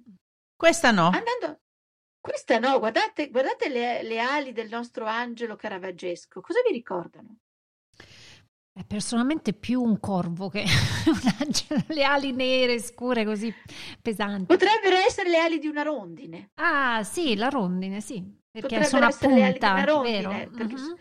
Questa 0.56 0.91
no. 0.91 1.06
Andando, 1.06 1.62
questa 2.20 2.60
no, 2.60 2.80
guardate, 2.80 3.30
guardate 3.30 3.70
le, 3.70 4.04
le 4.04 4.20
ali 4.20 4.52
del 4.52 4.70
nostro 4.70 5.06
angelo 5.06 5.56
caravaggesco, 5.56 6.41
cosa 6.41 6.60
vi 6.65 6.74
ricordano? 6.74 7.38
È 8.77 8.83
personalmente 8.83 9.53
più 9.53 9.81
un 9.81 10.01
corvo 10.01 10.49
che 10.49 10.65
un 11.07 11.33
angelo, 11.39 11.81
le 11.88 12.03
ali 12.03 12.33
nere, 12.33 12.81
scure, 12.81 13.23
così 13.23 13.53
pesanti. 14.01 14.47
Potrebbero 14.47 14.97
essere 14.97 15.29
le 15.29 15.38
ali 15.38 15.59
di 15.59 15.67
una 15.67 15.81
rondine. 15.81 16.49
Ah, 16.55 17.01
sì, 17.05 17.38
la 17.38 17.47
rondine, 17.47 18.01
sì, 18.01 18.21
perché 18.51 18.75
Potrebbero 18.79 18.89
sono 18.89 19.05
a 19.05 19.09
punta, 19.09 19.27
le 19.33 19.43
ali 19.43 19.57
di 19.57 19.65
una 19.65 19.83
rondine, 19.85 20.49
uh-huh. 20.51 20.97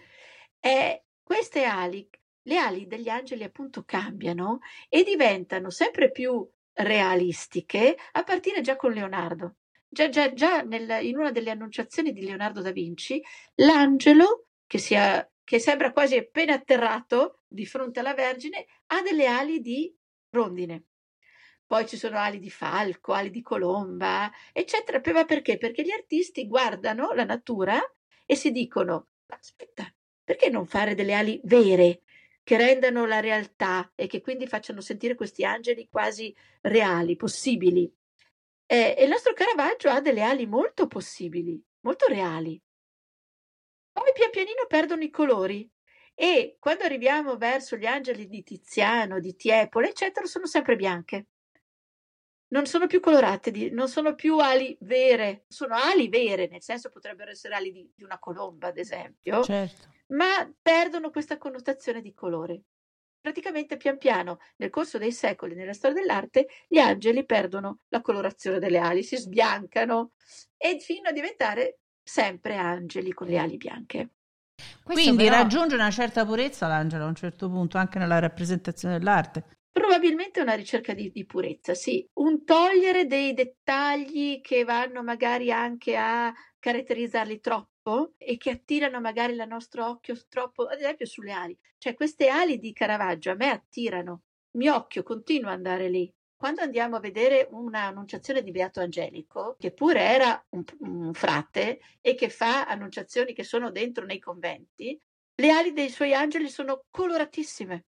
eh, 0.60 1.04
queste 1.20 1.64
ali, 1.64 2.08
le 2.42 2.58
ali 2.58 2.86
degli 2.86 3.08
angeli 3.08 3.42
appunto 3.42 3.82
cambiano 3.82 4.60
e 4.88 5.02
diventano 5.02 5.68
sempre 5.70 6.12
più 6.12 6.48
realistiche 6.74 7.96
a 8.12 8.22
partire 8.22 8.60
già 8.60 8.76
con 8.76 8.92
Leonardo. 8.92 9.56
Già, 9.88 10.08
già, 10.08 10.32
già 10.32 10.62
nel, 10.62 11.04
in 11.04 11.18
una 11.18 11.32
delle 11.32 11.50
annunciazioni 11.50 12.12
di 12.12 12.22
Leonardo 12.22 12.60
da 12.60 12.70
Vinci, 12.70 13.20
l'angelo, 13.56 14.46
che, 14.64 14.78
sia, 14.78 15.28
che 15.44 15.58
sembra 15.58 15.92
quasi 15.92 16.16
appena 16.16 16.54
atterrato 16.54 17.42
di 17.46 17.66
fronte 17.66 18.00
alla 18.00 18.14
Vergine, 18.14 18.66
ha 18.86 19.02
delle 19.02 19.26
ali 19.26 19.60
di 19.60 19.94
rondine. 20.30 20.84
Poi 21.66 21.86
ci 21.86 21.96
sono 21.96 22.18
ali 22.18 22.38
di 22.38 22.50
falco, 22.50 23.12
ali 23.12 23.30
di 23.30 23.42
colomba, 23.42 24.30
eccetera. 24.52 25.00
Ma 25.12 25.24
perché? 25.24 25.58
Perché 25.58 25.82
gli 25.82 25.90
artisti 25.90 26.46
guardano 26.46 27.12
la 27.12 27.24
natura 27.24 27.78
e 28.26 28.34
si 28.34 28.50
dicono, 28.50 29.08
aspetta, 29.26 29.92
perché 30.22 30.48
non 30.48 30.66
fare 30.66 30.94
delle 30.94 31.14
ali 31.14 31.40
vere 31.44 32.02
che 32.42 32.56
rendano 32.58 33.06
la 33.06 33.20
realtà 33.20 33.92
e 33.94 34.06
che 34.06 34.20
quindi 34.20 34.46
facciano 34.46 34.80
sentire 34.80 35.14
questi 35.14 35.44
angeli 35.44 35.88
quasi 35.90 36.34
reali, 36.62 37.16
possibili? 37.16 37.90
Eh, 38.66 38.94
e 38.96 39.04
il 39.04 39.10
nostro 39.10 39.32
Caravaggio 39.32 39.88
ha 39.88 40.00
delle 40.00 40.22
ali 40.22 40.46
molto 40.46 40.86
possibili, 40.86 41.62
molto 41.80 42.06
reali. 42.06 42.60
Poi 43.94 44.10
pian 44.12 44.30
pianino 44.30 44.66
perdono 44.66 45.04
i 45.04 45.10
colori 45.10 45.70
e 46.14 46.56
quando 46.58 46.82
arriviamo 46.82 47.36
verso 47.36 47.76
gli 47.76 47.86
angeli 47.86 48.26
di 48.26 48.42
Tiziano, 48.42 49.20
di 49.20 49.36
Tiepolo, 49.36 49.86
eccetera, 49.86 50.26
sono 50.26 50.46
sempre 50.46 50.74
bianche. 50.74 51.28
Non 52.48 52.66
sono 52.66 52.86
più 52.86 53.00
colorate, 53.00 53.70
non 53.70 53.88
sono 53.88 54.14
più 54.14 54.38
ali 54.38 54.76
vere, 54.82 55.44
sono 55.48 55.74
ali 55.76 56.08
vere, 56.08 56.46
nel 56.48 56.62
senso 56.62 56.90
potrebbero 56.90 57.30
essere 57.30 57.54
ali 57.54 57.72
di, 57.72 57.90
di 57.94 58.04
una 58.04 58.18
colomba, 58.18 58.68
ad 58.68 58.78
esempio, 58.78 59.46
Certo. 59.46 59.88
ma 60.08 60.52
perdono 60.60 61.10
questa 61.10 61.38
connotazione 61.38 62.00
di 62.00 62.12
colore. 62.14 62.62
Praticamente 63.20 63.76
pian 63.76 63.98
piano, 63.98 64.38
nel 64.56 64.70
corso 64.70 64.98
dei 64.98 65.10
secoli, 65.12 65.54
nella 65.54 65.72
storia 65.72 66.00
dell'arte, 66.00 66.46
gli 66.68 66.78
angeli 66.78 67.24
perdono 67.24 67.80
la 67.88 68.00
colorazione 68.02 68.58
delle 68.58 68.78
ali, 68.78 69.02
si 69.02 69.16
sbiancano 69.16 70.12
e 70.56 70.78
fino 70.80 71.08
a 71.08 71.12
diventare 71.12 71.80
sempre 72.04 72.56
angeli 72.56 73.12
con 73.12 73.26
le 73.26 73.38
ali 73.38 73.56
bianche. 73.56 74.10
Questo 74.82 75.02
Quindi 75.02 75.24
però- 75.24 75.36
raggiunge 75.36 75.74
una 75.74 75.90
certa 75.90 76.24
purezza 76.24 76.66
l'angelo 76.68 77.04
a 77.04 77.08
un 77.08 77.14
certo 77.14 77.48
punto, 77.48 77.78
anche 77.78 77.98
nella 77.98 78.18
rappresentazione 78.20 78.98
dell'arte. 78.98 79.44
Probabilmente 79.72 80.40
una 80.40 80.54
ricerca 80.54 80.94
di, 80.94 81.10
di 81.10 81.24
purezza, 81.24 81.74
sì, 81.74 82.06
un 82.20 82.44
togliere 82.44 83.06
dei 83.06 83.34
dettagli 83.34 84.40
che 84.40 84.62
vanno 84.62 85.02
magari 85.02 85.50
anche 85.50 85.96
a 85.96 86.32
caratterizzarli 86.60 87.40
troppo 87.40 88.12
e 88.16 88.36
che 88.36 88.50
attirano 88.50 89.00
magari 89.00 89.32
il 89.32 89.44
nostro 89.48 89.86
occhio 89.88 90.16
troppo, 90.28 90.66
ad 90.66 90.78
esempio 90.78 91.06
sulle 91.06 91.32
ali. 91.32 91.58
Cioè 91.78 91.94
queste 91.94 92.28
ali 92.28 92.58
di 92.58 92.72
Caravaggio 92.72 93.32
a 93.32 93.34
me 93.34 93.50
attirano, 93.50 94.22
il 94.52 94.60
mio 94.60 94.76
occhio 94.76 95.02
continua 95.02 95.50
ad 95.50 95.56
andare 95.56 95.88
lì. 95.88 96.10
Quando 96.44 96.60
andiamo 96.60 96.96
a 96.96 97.00
vedere 97.00 97.48
un'annunciazione 97.52 98.42
di 98.42 98.50
Beato 98.50 98.80
Angelico, 98.80 99.56
che 99.58 99.72
pure 99.72 100.00
era 100.00 100.44
un, 100.50 100.62
un 100.80 101.14
frate 101.14 101.80
e 102.02 102.14
che 102.14 102.28
fa 102.28 102.66
annunciazioni 102.66 103.32
che 103.32 103.42
sono 103.42 103.70
dentro 103.70 104.04
nei 104.04 104.18
conventi, 104.18 105.00
le 105.36 105.50
ali 105.50 105.72
dei 105.72 105.88
suoi 105.88 106.12
angeli 106.12 106.50
sono 106.50 106.84
coloratissime. 106.90 107.86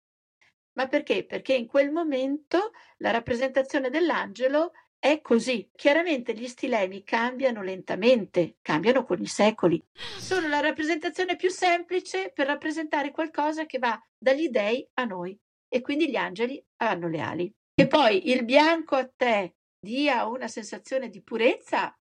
Ma 0.78 0.88
perché? 0.88 1.26
Perché 1.26 1.52
in 1.52 1.66
quel 1.66 1.90
momento 1.90 2.70
la 3.00 3.10
rappresentazione 3.10 3.90
dell'angelo 3.90 4.72
è 4.98 5.20
così. 5.20 5.68
Chiaramente 5.74 6.32
gli 6.32 6.48
stilemi 6.48 7.02
cambiano 7.02 7.60
lentamente, 7.62 8.56
cambiano 8.62 9.04
con 9.04 9.20
i 9.20 9.26
secoli. 9.26 9.78
Sono 9.92 10.48
la 10.48 10.60
rappresentazione 10.60 11.36
più 11.36 11.50
semplice 11.50 12.32
per 12.34 12.46
rappresentare 12.46 13.10
qualcosa 13.10 13.66
che 13.66 13.78
va 13.78 14.02
dagli 14.16 14.48
dei 14.48 14.88
a 14.94 15.04
noi 15.04 15.38
e 15.68 15.82
quindi 15.82 16.08
gli 16.08 16.16
angeli 16.16 16.64
hanno 16.78 17.08
le 17.08 17.20
ali. 17.20 17.56
Che 17.78 17.86
poi 17.86 18.30
il 18.30 18.44
bianco 18.44 18.96
a 18.96 19.08
te 19.08 19.54
dia 19.78 20.26
una 20.26 20.48
sensazione 20.48 21.10
di 21.10 21.22
purezza 21.22 21.96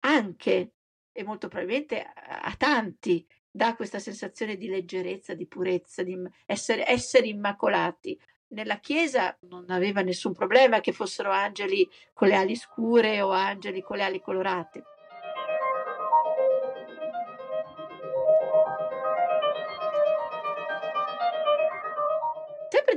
anche 0.00 0.72
e 1.10 1.24
molto 1.24 1.48
probabilmente 1.48 2.02
a, 2.02 2.54
tanti 2.58 3.26
dà 3.50 3.74
questa 3.76 3.98
sensazione 3.98 4.58
di 4.58 4.68
leggerezza, 4.68 5.32
di 5.32 5.46
purezza, 5.46 6.02
di 6.02 6.18
essere, 6.44 6.86
essere 6.86 7.28
immacolati. 7.28 8.20
Nella 8.48 8.78
Chiesa 8.78 9.34
non 9.48 9.70
aveva 9.70 10.02
nessun 10.02 10.34
problema 10.34 10.80
che 10.80 10.92
fossero 10.92 11.30
angeli 11.30 11.88
con 12.12 12.28
le 12.28 12.34
ali 12.34 12.54
scure 12.54 13.22
o 13.22 13.30
angeli 13.30 13.80
con 13.80 13.96
le 13.96 14.02
ali 14.02 14.20
colorate. 14.20 14.84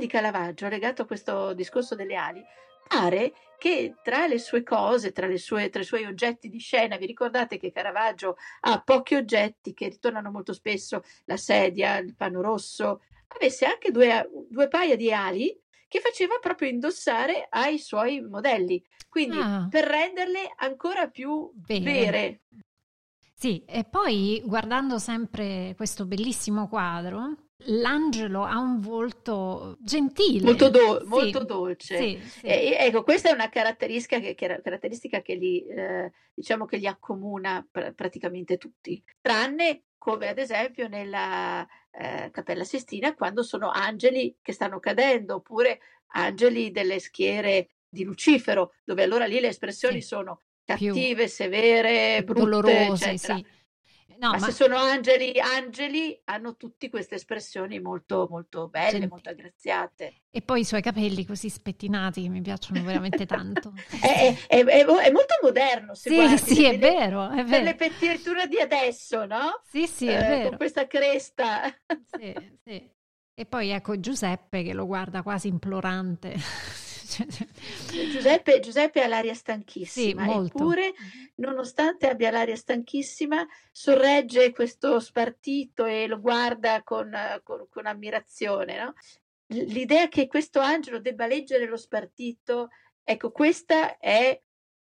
Di 0.04 0.06
Caravaggio, 0.06 0.68
legato 0.68 1.02
a 1.02 1.06
questo 1.06 1.54
discorso 1.54 1.94
delle 1.94 2.14
ali, 2.14 2.42
pare 2.86 3.32
che 3.58 3.94
tra 4.02 4.26
le 4.26 4.38
sue 4.38 4.62
cose, 4.62 5.12
tra, 5.12 5.26
le 5.26 5.38
sue, 5.38 5.70
tra 5.70 5.80
i 5.80 5.84
suoi 5.84 6.04
oggetti 6.04 6.50
di 6.50 6.58
scena, 6.58 6.96
vi 6.98 7.06
ricordate 7.06 7.56
che 7.56 7.72
Caravaggio 7.72 8.36
ha 8.60 8.82
pochi 8.82 9.14
oggetti 9.14 9.72
che 9.72 9.88
ritornano 9.88 10.30
molto 10.30 10.52
spesso, 10.52 11.02
la 11.24 11.38
sedia, 11.38 11.96
il 11.96 12.14
panno 12.14 12.42
rosso, 12.42 13.00
avesse 13.28 13.64
anche 13.64 13.90
due, 13.90 14.28
due 14.48 14.68
paia 14.68 14.96
di 14.96 15.12
ali 15.12 15.58
che 15.88 16.00
faceva 16.00 16.38
proprio 16.40 16.68
indossare 16.68 17.46
ai 17.48 17.78
suoi 17.78 18.20
modelli, 18.20 18.82
quindi 19.08 19.38
Ah. 19.38 19.66
per 19.70 19.84
renderle 19.84 20.52
ancora 20.56 21.08
più 21.08 21.50
Vere. 21.54 21.82
vere. 21.84 22.40
Sì, 23.32 23.64
e 23.66 23.84
poi 23.84 24.42
guardando 24.44 24.98
sempre 24.98 25.74
questo 25.76 26.04
bellissimo 26.06 26.68
quadro, 26.68 27.48
l'angelo 27.66 28.44
ha 28.44 28.58
un 28.58 28.80
volto 28.80 29.76
gentile. 29.80 30.44
Molto, 30.44 30.68
do- 30.70 31.00
Sì, 31.00 31.06
molto 31.08 31.44
dolce. 31.44 31.96
Sì, 31.96 32.20
sì. 32.28 32.46
E- 32.46 32.76
ecco, 32.80 33.02
questa 33.02 33.30
è 33.30 33.32
una 33.32 33.48
caratteristica 33.48 34.18
che, 34.20 34.34
che- 34.34 34.60
caratteristica 34.62 35.20
che 35.22 35.34
li, 35.34 35.64
eh, 35.66 36.12
diciamo 36.34 36.64
che 36.64 36.76
li 36.76 36.86
accomuna 36.86 37.66
pr- 37.70 37.92
praticamente 37.94 38.56
tutti, 38.58 39.02
tranne 39.20 39.84
come 39.98 40.28
ad 40.28 40.38
esempio 40.38 40.86
nella 40.88 41.66
eh, 41.90 42.30
Cappella 42.30 42.64
Sistina 42.64 43.14
quando 43.14 43.42
sono 43.42 43.70
angeli 43.70 44.36
che 44.42 44.52
stanno 44.52 44.78
cadendo 44.80 45.36
oppure 45.36 45.80
angeli 46.08 46.70
delle 46.70 46.98
schiere 46.98 47.68
di 47.88 48.04
Lucifero, 48.04 48.72
dove 48.84 49.02
allora 49.02 49.24
lì 49.26 49.40
le 49.40 49.48
espressioni 49.48 50.02
sono 50.02 50.40
Più 50.64 50.76
cattive, 50.76 51.28
severe, 51.28 52.22
brutte, 52.24 52.40
dolorose, 52.60 53.10
eccetera. 53.10 53.36
sì. 53.36 53.46
No, 54.18 54.30
ma, 54.32 54.38
ma 54.38 54.46
se 54.46 54.52
sono 54.52 54.76
angeli, 54.76 55.38
angeli 55.40 56.20
hanno 56.24 56.56
tutte 56.56 56.88
queste 56.88 57.16
espressioni 57.16 57.80
molto, 57.80 58.26
molto 58.30 58.68
belle, 58.68 58.90
Gentili. 58.90 59.08
molto 59.08 59.30
aggraziate. 59.30 60.14
e 60.30 60.42
poi 60.42 60.60
i 60.60 60.64
suoi 60.64 60.82
capelli 60.82 61.24
così 61.24 61.48
spettinati 61.48 62.22
che 62.22 62.28
mi 62.28 62.40
piacciono 62.42 62.82
veramente 62.82 63.24
tanto. 63.26 63.72
È, 64.00 64.34
è- 64.48 64.64
è- 64.64 64.84
è 64.84 65.10
molto 65.12 65.34
moderno, 65.42 65.94
se 65.94 66.10
Sì, 66.10 66.14
guardi, 66.14 66.54
sì, 66.54 66.64
è 66.64 66.70
per 66.70 66.78
le- 66.80 66.94
vero, 66.94 67.30
è 67.30 67.44
Per 67.46 67.62
le 67.62 67.74
vero. 67.74 67.76
pettiture 67.76 68.46
di 68.48 68.58
adesso, 68.60 69.24
no? 69.26 69.62
Sì, 69.62 69.86
sì, 69.86 70.06
è 70.08 70.16
Eh, 70.16 70.26
vero. 70.26 70.48
con 70.48 70.56
questa 70.58 70.86
cresta. 70.86 71.62
Sì, 72.16 72.58
sì. 72.64 72.90
E 73.36 73.46
poi 73.46 73.70
ecco 73.70 73.98
Giuseppe 73.98 74.62
che 74.62 74.72
lo 74.72 74.86
guarda 74.86 75.22
quasi 75.22 75.48
implorante. 75.48 76.34
Giuseppe, 78.12 78.60
Giuseppe 78.60 79.02
ha 79.02 79.06
l'aria 79.06 79.34
stanchissima, 79.34 80.24
Sì, 80.24 80.46
eppure, 80.46 80.94
nonostante 81.36 82.08
abbia 82.08 82.30
l'aria 82.30 82.56
stanchissima, 82.56 83.46
sorregge 83.70 84.52
questo 84.52 84.98
spartito 85.00 85.84
e 85.84 86.06
lo 86.06 86.20
guarda 86.20 86.82
con, 86.82 87.12
con- 87.42 87.66
con 87.68 87.86
ammirazione. 87.86 88.78
no? 88.78 88.94
L'idea 89.48 90.08
che 90.08 90.26
questo 90.26 90.60
angelo 90.60 90.98
debba 90.98 91.26
leggere 91.26 91.66
lo 91.66 91.76
spartito, 91.76 92.70
ecco, 93.02 93.30
questa 93.30 93.98
è, 93.98 94.40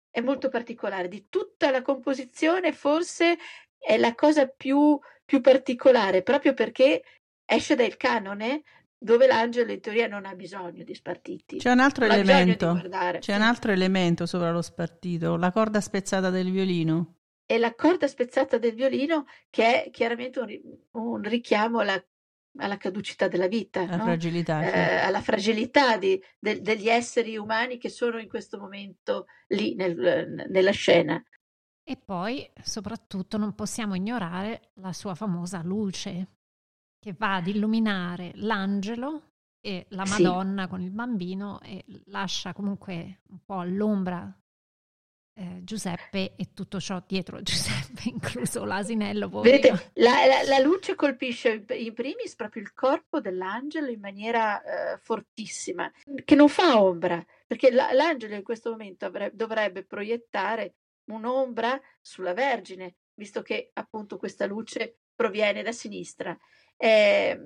è 0.09 0.21
molto 0.21 0.49
particolare. 0.49 1.07
Di 1.07 1.27
tutta 1.29 1.71
la 1.71 1.81
composizione, 1.81 2.73
forse 2.73 3.37
è 3.77 3.97
la 3.97 4.13
cosa 4.13 4.47
più, 4.47 4.99
più 5.23 5.39
particolare, 5.39 6.21
proprio 6.21 6.53
perché 6.53 7.03
esce 7.45 7.75
dal 7.75 7.95
canone 7.97 8.63
dove 9.01 9.27
l'angelo 9.27 9.71
in 9.71 9.79
teoria 9.79 10.07
non 10.07 10.25
ha 10.25 10.35
bisogno 10.35 10.83
di 10.83 10.93
spartiti. 10.93 11.57
C'è 11.57 11.71
un 11.71 11.79
altro 11.79 12.05
elemento, 12.05 12.79
c'è 13.19 13.35
un 13.35 13.41
altro 13.41 13.71
elemento 13.71 14.25
sopra 14.25 14.51
lo 14.51 14.61
spartito, 14.61 15.37
la 15.37 15.51
corda 15.51 15.79
spezzata 15.79 16.29
del 16.29 16.51
violino. 16.51 17.15
E 17.45 17.57
la 17.57 17.73
corda 17.73 18.07
spezzata 18.07 18.57
del 18.57 18.75
violino 18.75 19.25
che 19.49 19.85
è 19.85 19.89
chiaramente 19.89 20.39
un, 20.39 20.59
un 20.91 21.21
richiamo 21.23 21.79
alla, 21.79 21.99
alla 22.57 22.77
caducità 22.77 23.27
della 23.27 23.47
vita, 23.47 23.85
La 23.85 23.95
no? 23.95 24.03
fragilità, 24.03 24.61
Eh, 24.61 24.69
certo. 24.69 25.07
alla 25.07 25.21
fragilità 25.21 25.97
di- 25.97 26.21
del- 26.37 26.61
degli 26.61 26.89
esseri 26.89 27.37
umani 27.37 27.77
che 27.77 27.89
sono 27.89 28.19
in 28.19 28.27
questo 28.27 28.59
momento 28.59 29.25
lì 29.47 29.73
nel- 29.75 30.45
nella 30.49 30.71
scena. 30.71 31.23
E 31.83 31.97
poi, 31.97 32.47
soprattutto, 32.61 33.37
non 33.37 33.55
possiamo 33.55 33.95
ignorare 33.95 34.71
la 34.75 34.93
sua 34.93 35.15
famosa 35.15 35.61
luce 35.63 36.27
che 36.99 37.13
va 37.17 37.35
ad 37.35 37.47
illuminare 37.47 38.31
l'angelo 38.35 39.23
e 39.61 39.85
la 39.89 40.05
Sì. 40.05 40.21
Madonna 40.23 40.67
con 40.67 40.81
il 40.81 40.91
bambino 40.91 41.59
e 41.61 41.83
lascia 42.05 42.53
comunque 42.53 43.21
un 43.29 43.39
po' 43.45 43.59
all'ombra 43.59 44.33
eh, 45.33 45.61
Giuseppe 45.63 46.35
e 46.35 46.53
tutto 46.53 46.81
ciò 46.81 47.01
dietro 47.07 47.41
Giuseppe, 47.41 48.09
incluso 48.09 48.65
l'asinello. 48.65 49.29
Vedete, 49.39 49.91
la, 49.95 50.25
la- 50.25 50.43
la 50.43 50.59
luce 50.59 50.95
colpisce 50.95 51.63
in 51.69 51.93
primis 51.93 52.35
proprio 52.35 52.61
il 52.61 52.73
corpo 52.73 53.21
dell'angelo 53.21 53.87
in 53.87 54.01
maniera 54.01 54.61
eh, 54.93 54.97
fortissima, 54.97 55.89
che 56.25 56.35
non 56.35 56.49
fa 56.49 56.81
ombra, 56.81 57.23
perché 57.47 57.71
la- 57.71 57.93
l'angelo 57.93 58.35
in 58.35 58.43
questo 58.43 58.69
momento 58.71 59.05
avre- 59.05 59.31
dovrebbe 59.33 59.85
proiettare 59.85 60.75
un'ombra 61.05 61.79
sulla 62.01 62.33
Vergine, 62.33 62.95
visto 63.13 63.41
che 63.41 63.69
appunto 63.73 64.17
questa 64.17 64.45
luce 64.45 64.97
proviene 65.15 65.63
da 65.63 65.71
sinistra. 65.71 66.37
Eh, 66.81 67.37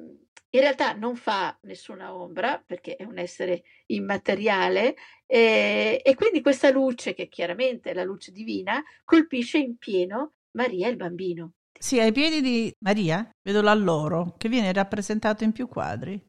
in 0.53 0.59
realtà 0.59 0.93
non 0.93 1.15
fa 1.15 1.57
nessuna 1.63 2.15
ombra 2.15 2.61
perché 2.63 2.95
è 2.95 3.03
un 3.03 3.17
essere 3.17 3.63
immateriale 3.87 4.95
eh, 5.25 5.99
e 6.03 6.13
quindi 6.13 6.41
questa 6.41 6.69
luce, 6.69 7.15
che 7.15 7.27
chiaramente 7.27 7.89
è 7.89 7.93
la 7.95 8.03
luce 8.03 8.31
divina, 8.31 8.83
colpisce 9.03 9.57
in 9.57 9.77
pieno 9.77 10.33
Maria 10.51 10.87
e 10.87 10.91
il 10.91 10.95
bambino. 10.95 11.53
Sì, 11.79 11.99
ai 11.99 12.11
piedi 12.11 12.41
di 12.41 12.71
Maria, 12.85 13.27
vedo 13.41 13.61
l'alloro, 13.61 14.35
che 14.37 14.47
viene 14.47 14.71
rappresentato 14.71 15.43
in 15.43 15.51
più 15.51 15.67
quadri. 15.67 16.23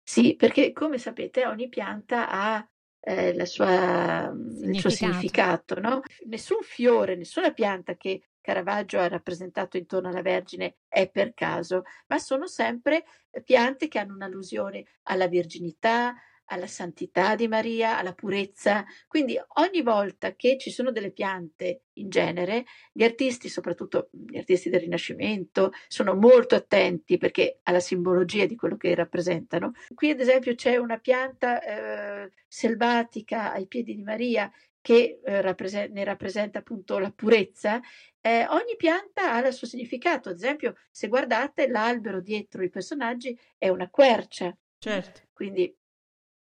Sì, 0.00 0.36
perché 0.36 0.72
come 0.72 0.98
sapete 0.98 1.44
ogni 1.44 1.68
pianta 1.68 2.30
ha 2.30 2.64
eh, 3.00 3.34
la 3.34 3.44
sua, 3.46 4.32
il 4.62 4.78
suo 4.78 4.90
significato, 4.90 5.80
no? 5.80 6.02
Nessun 6.26 6.62
fiore, 6.62 7.16
nessuna 7.16 7.52
pianta 7.52 7.96
che 7.96 8.29
Caravaggio 8.40 8.98
ha 8.98 9.08
rappresentato 9.08 9.76
intorno 9.76 10.08
alla 10.08 10.22
Vergine 10.22 10.76
è 10.88 11.08
per 11.08 11.34
caso, 11.34 11.82
ma 12.08 12.18
sono 12.18 12.46
sempre 12.46 13.04
piante 13.44 13.88
che 13.88 13.98
hanno 13.98 14.14
un'allusione 14.14 14.84
alla 15.04 15.28
virginità, 15.28 16.14
alla 16.50 16.66
santità 16.66 17.34
di 17.34 17.48
Maria, 17.48 17.98
alla 17.98 18.12
purezza. 18.12 18.84
Quindi 19.06 19.38
ogni 19.54 19.82
volta 19.82 20.34
che 20.34 20.58
ci 20.58 20.70
sono 20.70 20.90
delle 20.90 21.12
piante 21.12 21.84
in 21.94 22.08
genere, 22.08 22.64
gli 22.92 23.04
artisti, 23.04 23.48
soprattutto 23.48 24.08
gli 24.10 24.36
artisti 24.36 24.68
del 24.68 24.80
Rinascimento, 24.80 25.72
sono 25.88 26.14
molto 26.14 26.54
attenti 26.54 27.18
perché 27.18 27.60
alla 27.64 27.80
simbologia 27.80 28.46
di 28.46 28.56
quello 28.56 28.76
che 28.76 28.94
rappresentano. 28.94 29.72
Qui 29.94 30.10
ad 30.10 30.20
esempio 30.20 30.54
c'è 30.54 30.76
una 30.76 30.98
pianta 30.98 31.62
eh, 31.62 32.30
selvatica 32.46 33.52
ai 33.52 33.66
piedi 33.66 33.94
di 33.94 34.02
Maria 34.02 34.50
che 34.82 35.20
eh, 35.22 35.40
rappresenta, 35.42 35.92
ne 35.92 36.04
rappresenta 36.04 36.58
appunto 36.60 36.98
la 36.98 37.10
purezza, 37.10 37.80
eh, 38.20 38.46
ogni 38.48 38.76
pianta 38.76 39.32
ha 39.32 39.46
il 39.46 39.52
suo 39.52 39.66
significato. 39.66 40.28
Ad 40.28 40.36
esempio, 40.36 40.76
se 40.90 41.08
guardate 41.08 41.68
l'albero 41.68 42.20
dietro 42.20 42.62
i 42.62 42.70
personaggi 42.70 43.38
è 43.56 43.68
una 43.68 43.88
quercia. 43.88 44.56
Certo. 44.78 45.22
Quindi 45.32 45.74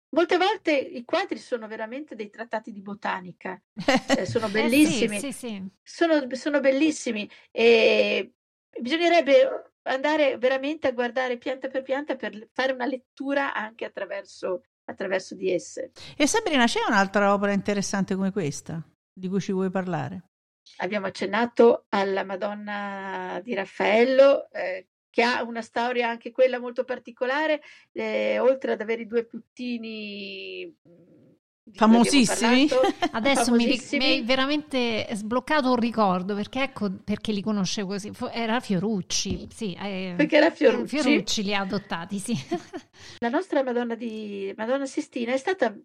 molte 0.09 0.37
volte 0.37 0.71
i 0.73 1.03
quadri 1.03 1.37
sono 1.37 1.67
veramente 1.67 2.15
dei 2.15 2.29
trattati 2.29 2.71
di 2.71 2.81
botanica. 2.81 3.61
eh, 4.17 4.25
sono 4.25 4.49
bellissimi. 4.49 5.17
Eh 5.17 5.19
sì, 5.19 5.31
sì, 5.31 5.47
sì. 5.47 5.69
Sono, 5.81 6.27
sono 6.35 6.59
bellissimi 6.59 7.29
e 7.51 8.33
bisognerebbe 8.79 9.71
andare 9.83 10.37
veramente 10.37 10.87
a 10.87 10.91
guardare 10.91 11.37
pianta 11.37 11.67
per 11.67 11.83
pianta 11.83 12.15
per 12.15 12.49
fare 12.51 12.71
una 12.71 12.85
lettura 12.85 13.53
anche 13.53 13.85
attraverso 13.85 14.63
attraverso 14.85 15.35
di 15.35 15.51
esse. 15.51 15.91
E 16.15 16.27
Sabrina, 16.27 16.65
c'è 16.65 16.79
un'altra 16.87 17.33
opera 17.33 17.51
interessante 17.51 18.15
come 18.15 18.31
questa 18.31 18.83
di 19.11 19.27
cui 19.27 19.39
ci 19.39 19.51
vuoi 19.51 19.69
parlare? 19.69 20.23
Abbiamo 20.77 21.07
accennato 21.07 21.85
alla 21.89 22.23
Madonna 22.23 23.39
di 23.43 23.53
Raffaello, 23.53 24.49
eh, 24.51 24.87
che 25.09 25.23
ha 25.23 25.43
una 25.43 25.61
storia 25.61 26.09
anche 26.09 26.31
quella 26.31 26.59
molto 26.59 26.83
particolare, 26.83 27.61
eh, 27.93 28.39
oltre 28.39 28.73
ad 28.73 28.81
avere 28.81 29.03
i 29.03 29.07
due 29.07 29.25
puttini 29.25 30.73
famosissimi. 31.73 32.67
Adesso 33.11 33.45
famosissimi. 33.45 34.03
Mi, 34.03 34.11
mi, 34.11 34.17
hai 34.17 34.23
veramente 34.23 35.07
sbloccato 35.11 35.69
un 35.69 35.77
ricordo 35.77 36.35
perché 36.35 36.63
ecco 36.63 36.91
perché 37.03 37.31
li 37.31 37.41
conoscevo 37.41 37.89
così. 37.89 38.11
Era 38.31 38.59
Fiorucci, 38.59 39.47
sì, 39.51 39.73
eh, 39.73 40.13
perché 40.15 40.37
era 40.37 40.51
Fiorucci. 40.51 40.99
Fiorucci 40.99 41.43
li 41.43 41.53
ha 41.53 41.61
adottati, 41.61 42.19
sì. 42.19 42.37
La 43.19 43.29
nostra 43.29 43.63
Madonna 43.63 43.95
di 43.95 44.53
Madonna 44.55 44.85
Sistina 44.85 45.33
è 45.33 45.37
stata 45.37 45.75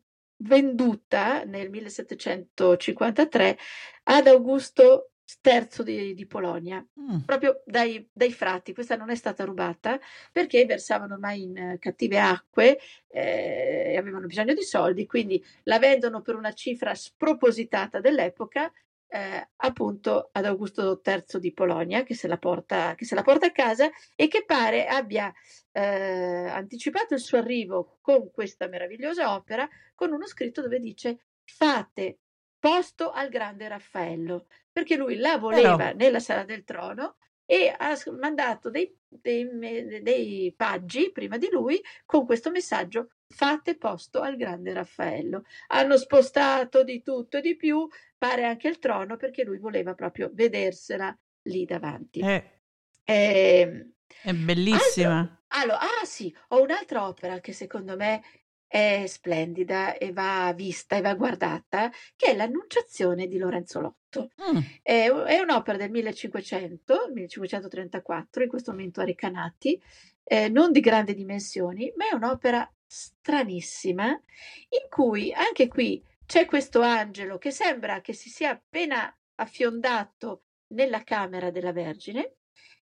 venduta 0.41 1.45
nel 1.45 1.71
1753 1.71 3.59
ad 4.05 4.27
Augusto 4.27 5.11
sterzo 5.31 5.85
di, 5.85 6.13
di 6.13 6.27
Polonia, 6.27 6.85
mm. 7.01 7.21
proprio 7.21 7.63
dai, 7.65 8.09
dai, 8.13 8.33
frati. 8.33 8.75
Questa 8.75 8.97
non 8.97 9.11
è 9.11 9.15
stata 9.15 9.45
rubata 9.45 10.01
perché 10.33 10.65
versavano 10.65 11.15
ormai 11.15 11.43
in 11.43 11.77
cattive 11.79 12.19
acque 12.19 12.81
eh, 13.07 13.93
e 13.93 13.97
avevano 13.97 14.27
bisogno 14.27 14.55
di 14.55 14.65
soldi, 14.65 15.07
quindi 15.07 15.43
la 15.65 15.79
vendono 15.79 16.21
per 16.21 16.35
una 16.35 16.53
cifra 16.53 16.97
spropositata 16.97 18.01
dell'epoca. 18.01 18.73
Eh, 19.13 19.49
appunto 19.57 20.29
ad 20.31 20.45
Augusto 20.45 21.01
III 21.05 21.41
di 21.41 21.53
Polonia 21.53 22.05
che 22.05 22.15
se, 22.15 22.29
la 22.29 22.39
porta, 22.39 22.95
che 22.95 23.05
se 23.05 23.17
la 23.17 23.25
porta 23.25 23.47
a 23.47 23.51
casa 23.51 23.91
e 24.15 24.29
che 24.29 24.45
pare 24.45 24.87
abbia 24.87 25.33
eh, 25.73 26.47
anticipato 26.47 27.15
il 27.15 27.21
suo 27.21 27.39
arrivo 27.39 27.99
con 28.03 28.31
questa 28.31 28.69
meravigliosa 28.69 29.35
opera 29.35 29.69
con 29.97 30.13
uno 30.13 30.29
scritto 30.29 30.63
dove 30.63 30.79
dice 30.79 31.25
fate 31.43 32.21
posto 32.61 33.11
al 33.11 33.31
grande 33.31 33.67
Raffaello, 33.67 34.47
perché 34.71 34.95
lui 34.95 35.17
la 35.17 35.39
voleva 35.39 35.77
Però... 35.77 35.97
nella 35.97 36.21
sala 36.21 36.45
del 36.45 36.63
trono 36.63 37.17
e 37.51 37.75
ha 37.77 37.99
mandato 38.17 38.71
dei, 38.71 38.97
dei, 39.09 40.01
dei, 40.03 40.55
paggi 40.57 41.11
prima 41.11 41.37
di 41.37 41.49
lui 41.51 41.83
con 42.07 42.25
questo 42.25 42.53
messaggio 42.53 43.09
fate 43.27 43.77
posto 43.77 44.21
al 44.21 44.37
grande 44.37 44.73
Raffaello. 44.73 45.43
Hanno 45.67 45.97
spostato 45.97 46.85
di 46.85 47.03
tutto 47.03 47.39
e 47.39 47.41
di 47.41 47.57
più, 47.57 47.89
pare 48.17 48.45
anche 48.45 48.69
il 48.69 48.79
trono, 48.79 49.17
perché 49.17 49.43
lui 49.43 49.59
voleva 49.59 49.95
proprio 49.95 50.31
vedersela 50.33 51.13
lì 51.43 51.65
davanti. 51.65 52.21
Eh. 52.21 52.61
Eh, 53.03 53.95
è 54.23 54.33
bellissima. 54.33 55.19
Altro, 55.19 55.39
allora, 55.49 55.81
ah 55.81 56.05
sì, 56.05 56.33
ho 56.51 56.63
un'altra 56.63 57.09
opera 57.09 57.41
che 57.41 57.53
secondo 57.53 57.97
me 57.97 58.23
è 58.71 59.03
splendida 59.09 59.99
e 59.99 60.13
va 60.13 60.53
vista 60.55 60.95
e 60.95 61.01
va 61.01 61.15
guardata, 61.15 61.91
che 62.15 62.27
è 62.27 62.37
l'Annunciazione 62.37 63.27
di 63.27 63.37
Lorenzo 63.37 63.81
Lotto. 63.81 64.31
Mm. 64.41 64.59
È, 64.81 65.11
è, 65.11 65.41
un'opera 65.41 65.77
del 65.77 65.91
1500, 65.91 67.11
1534, 67.13 68.45
in 68.45 68.49
questo 68.49 68.71
momento 68.71 69.01
a 69.01 69.05
Recanati, 69.05 69.83
eh, 70.23 70.49
non 70.49 70.71
di 70.71 70.79
grandi 70.79 71.15
dimensioni, 71.15 71.93
ma 71.97 72.11
è 72.11 72.15
un'opera 72.15 72.73
stranissima 72.87 74.07
in 74.09 74.89
cui 74.89 75.33
anche 75.33 75.67
qui 75.67 76.01
c'è 76.25 76.45
questo 76.45 76.81
angelo 76.81 77.39
che 77.39 77.51
sembra 77.51 78.01
che 78.01 78.13
si 78.13 78.29
sia 78.29 78.51
appena 78.51 79.13
affiondato 79.35 80.45
nella 80.75 81.03
camera 81.03 81.51
della 81.51 81.73
Vergine, 81.73 82.37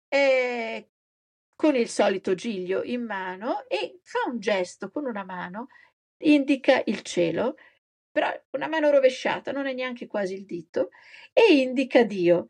eh, 0.08 0.88
con 1.56 1.74
il 1.74 1.88
solito 1.88 2.34
giglio 2.34 2.82
in 2.84 3.02
mano 3.02 3.66
e 3.66 4.00
fa 4.02 4.30
un 4.30 4.38
gesto 4.38 4.90
con 4.90 5.06
una 5.06 5.24
mano, 5.24 5.68
indica 6.18 6.82
il 6.84 7.00
cielo, 7.02 7.56
però 8.12 8.30
una 8.50 8.68
mano 8.68 8.90
rovesciata, 8.90 9.52
non 9.52 9.66
è 9.66 9.72
neanche 9.72 10.06
quasi 10.06 10.34
il 10.34 10.44
dito, 10.44 10.90
e 11.32 11.54
indica 11.54 12.04
Dio. 12.04 12.46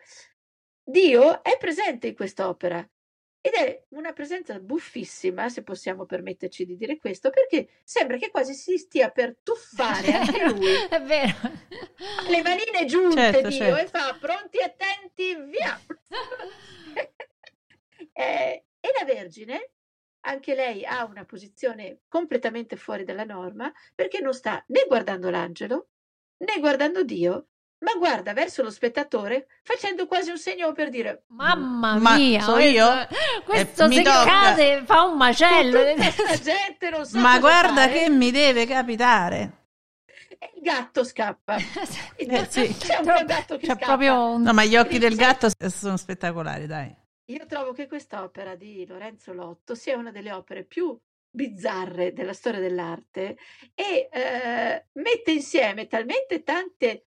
Dio 0.82 1.42
è 1.42 1.56
presente 1.58 2.08
in 2.08 2.14
quest'opera 2.14 2.86
ed 3.40 3.52
è 3.54 3.84
una 3.90 4.12
presenza 4.12 4.58
buffissima, 4.58 5.48
se 5.48 5.62
possiamo 5.62 6.04
permetterci 6.04 6.66
di 6.66 6.76
dire 6.76 6.98
questo, 6.98 7.30
perché 7.30 7.80
sembra 7.84 8.16
che 8.16 8.30
quasi 8.30 8.54
si 8.54 8.76
stia 8.76 9.10
per 9.10 9.38
tuffare 9.40 10.12
anche 10.14 10.44
lui. 10.46 10.66
è 10.88 11.00
vero. 11.00 11.36
Le 12.28 12.42
manine 12.42 12.84
giunte 12.86 13.16
certo, 13.16 13.48
Dio 13.48 13.58
certo. 13.58 13.76
e 13.76 13.86
fa 13.86 14.16
pronti, 14.20 14.58
attenti, 14.60 15.36
via. 15.44 15.80
eh, 18.12 18.65
e 18.86 18.92
la 18.98 19.04
Vergine, 19.04 19.70
anche 20.26 20.54
lei 20.54 20.84
ha 20.84 21.04
una 21.04 21.24
posizione 21.24 22.02
completamente 22.08 22.76
fuori 22.76 23.04
dalla 23.04 23.24
norma 23.24 23.72
perché 23.94 24.20
non 24.20 24.32
sta 24.32 24.62
né 24.68 24.84
guardando 24.86 25.30
l'angelo 25.30 25.88
né 26.38 26.58
guardando 26.58 27.02
Dio, 27.02 27.48
ma 27.78 27.92
guarda 27.94 28.32
verso 28.32 28.62
lo 28.62 28.70
spettatore 28.70 29.46
facendo 29.62 30.06
quasi 30.06 30.30
un 30.30 30.38
segno 30.38 30.72
per 30.72 30.88
dire 30.88 31.24
mamma 31.28 31.98
mia 31.98 32.38
ma 32.38 32.44
so 32.44 32.58
io? 32.58 33.06
questo 33.44 33.84
eh, 33.84 33.92
se 33.92 34.02
cade 34.02 34.82
fa 34.84 35.02
un 35.02 35.16
macello. 35.16 35.80
Gente 36.42 36.90
non 36.90 37.04
sa 37.04 37.18
ma 37.18 37.38
guarda 37.38 37.82
fare. 37.82 37.92
che 37.92 38.10
mi 38.10 38.30
deve 38.30 38.66
capitare. 38.66 39.64
E 40.38 40.52
il 40.56 40.62
gatto 40.62 41.04
scappa. 41.04 41.56
Eh, 42.18 42.46
sì. 42.48 42.74
c'è 42.76 42.96
un 42.96 43.24
gatto 43.26 43.56
che 43.56 43.66
c'è 43.66 43.74
scappa. 43.74 43.86
proprio 43.86 44.30
un... 44.30 44.42
no 44.42 44.52
ma 44.52 44.64
gli 44.64 44.76
occhi 44.76 44.98
del 44.98 45.14
gatto 45.14 45.48
sono 45.68 45.96
spettacolari 45.96 46.66
dai 46.66 47.04
io 47.26 47.46
trovo 47.46 47.72
che 47.72 47.86
quest'opera 47.86 48.54
di 48.54 48.86
Lorenzo 48.86 49.32
Lotto 49.32 49.74
sia 49.74 49.96
una 49.96 50.10
delle 50.10 50.32
opere 50.32 50.64
più 50.64 50.98
bizzarre 51.28 52.12
della 52.12 52.32
storia 52.32 52.60
dell'arte 52.60 53.36
e 53.74 54.08
eh, 54.10 54.86
mette 54.92 55.30
insieme 55.32 55.86
talmente 55.86 56.42
tante 56.42 57.06